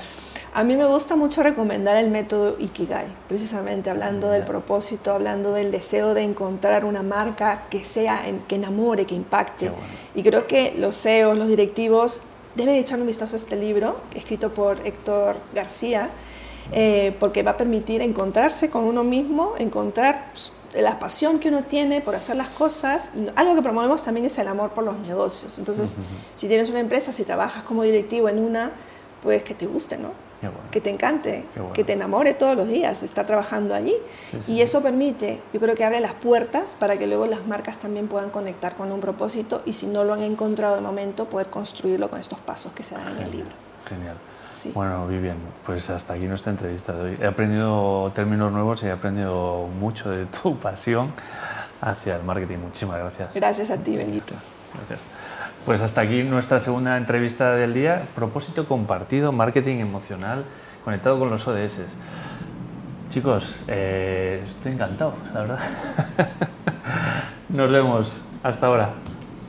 A 0.55 0.65
mí 0.65 0.77
me 0.77 0.85
gusta 0.85 1.17
mucho 1.17 1.43
recomendar 1.43 1.97
el 1.97 2.11
método 2.11 2.57
Ikigai, 2.59 3.07
precisamente 3.27 3.89
hablando 3.89 4.29
del 4.29 4.45
propósito, 4.45 5.13
hablando 5.13 5.55
del 5.55 5.71
deseo 5.71 6.13
de 6.13 6.25
encontrar 6.25 6.85
una 6.85 7.03
marca 7.03 7.65
que 7.71 7.85
sea, 7.85 8.23
que 8.47 8.57
enamore, 8.57 9.07
que 9.07 9.15
impacte. 9.15 9.73
Y 10.15 10.23
creo 10.23 10.47
que 10.47 10.75
los 10.77 11.01
CEOs, 11.01 11.39
los 11.39 11.49
directivos, 11.49 12.21
deben 12.55 12.77
echar 12.77 13.01
un 13.01 13.07
vistazo 13.07 13.35
a 13.35 13.39
este 13.39 13.57
libro, 13.57 13.97
escrito 14.15 14.53
por 14.53 14.87
Héctor 14.87 15.37
García, 15.55 16.11
eh, 16.71 17.17
porque 17.19 17.43
va 17.43 17.53
a 17.53 17.57
permitir 17.57 18.03
encontrarse 18.03 18.69
con 18.69 18.85
uno 18.85 19.05
mismo, 19.05 19.55
encontrar 19.59 20.33
pues, 20.33 20.53
la 20.75 20.99
pasión 20.99 21.39
que 21.39 21.49
uno 21.49 21.65
tiene 21.65 22.01
por 22.01 22.15
hacer 22.15 22.37
las 22.37 22.49
cosas. 22.49 23.11
Algo 23.35 23.55
que 23.55 23.63
promovemos 23.63 24.03
también 24.03 24.27
es 24.27 24.39
el 24.39 24.49
amor 24.49 24.71
por 24.71 24.85
los 24.85 24.99
negocios. 24.99 25.59
Entonces, 25.59 25.97
si 26.37 26.49
tienes 26.49 26.71
una 26.71 26.81
empresa, 26.81 27.13
si 27.13 27.25
trabajas 27.25 27.63
como 27.65 27.83
directivo 27.83 28.29
en 28.29 28.39
una, 28.39 28.73
pues 29.23 29.43
que 29.43 29.55
te 29.55 29.67
guste, 29.67 29.99
¿no? 29.99 30.13
que 30.71 30.81
te 30.81 30.91
encante, 30.91 31.47
que 31.73 31.85
te 31.85 31.93
enamore 31.93 32.35
todos 32.35 32.57
los 32.57 32.67
días 32.67 33.03
estar 33.05 33.27
trabajando 33.27 33.75
allí. 33.75 33.95
y 34.49 34.61
eso 34.61 34.83
permite, 34.83 35.41
yo 35.53 35.61
creo 35.61 35.75
que 35.75 35.85
abre 35.85 36.01
las 36.01 36.15
puertas 36.15 36.77
para 36.79 36.97
que 36.97 37.07
luego 37.07 37.27
las 37.27 37.47
marcas 37.47 37.79
también 37.79 38.09
puedan 38.09 38.31
conectar 38.31 38.75
con 38.75 38.91
un 38.91 39.01
propósito 39.01 39.63
y 39.65 39.75
si 39.75 39.87
no 39.87 40.03
lo 40.03 40.15
han 40.15 40.23
encontrado 40.23 40.75
de 40.75 40.81
momento, 40.81 41.27
poder 41.27 41.49
construirlo 41.49 42.11
con 42.11 42.19
estos 42.19 42.41
pasos 42.41 42.73
que 42.73 42.83
se 42.83 42.97
dan 42.97 43.17
en 43.17 43.23
el 43.23 43.31
libro. 43.31 43.53
Genial. 43.89 44.17
Bueno, 44.75 45.07
Vivian, 45.07 45.37
pues 45.65 45.89
hasta 45.91 46.15
aquí 46.15 46.27
nuestra 46.27 46.53
entrevista 46.53 46.93
de 46.93 47.03
hoy. 47.03 47.19
He 47.21 47.27
aprendido 47.27 48.11
términos 48.15 48.53
nuevos 48.53 48.83
y 48.83 48.87
he 48.87 48.91
aprendido 48.91 49.69
mucho 49.79 50.11
de 50.11 50.27
tu 50.27 50.57
pasión 50.61 51.13
hacia 51.81 52.17
el 52.17 52.23
marketing. 52.23 52.59
Muchísimas 52.59 52.99
gracias. 52.99 53.35
Gracias 53.35 53.71
a 53.71 53.79
ti, 53.79 53.97
Benito. 53.97 54.35
Gracias. 54.75 55.01
Pues 55.65 55.81
hasta 55.81 56.01
aquí 56.01 56.23
nuestra 56.23 56.61
segunda 56.61 56.97
entrevista 56.97 57.55
del 57.55 57.75
día. 57.75 58.03
Propósito 58.15 58.67
compartido, 58.67 59.31
marketing 59.33 59.77
emocional, 59.77 60.45
conectado 60.85 61.19
con 61.19 61.31
los 61.31 61.47
ODS. 61.47 61.83
Chicos, 63.11 63.55
eh, 63.69 64.43
estoy 64.49 64.73
encantado, 64.73 65.15
la 65.33 65.41
verdad. 65.41 65.59
Nos 67.49 67.71
vemos. 67.71 68.25
Hasta 68.43 68.67
ahora. 68.67 68.95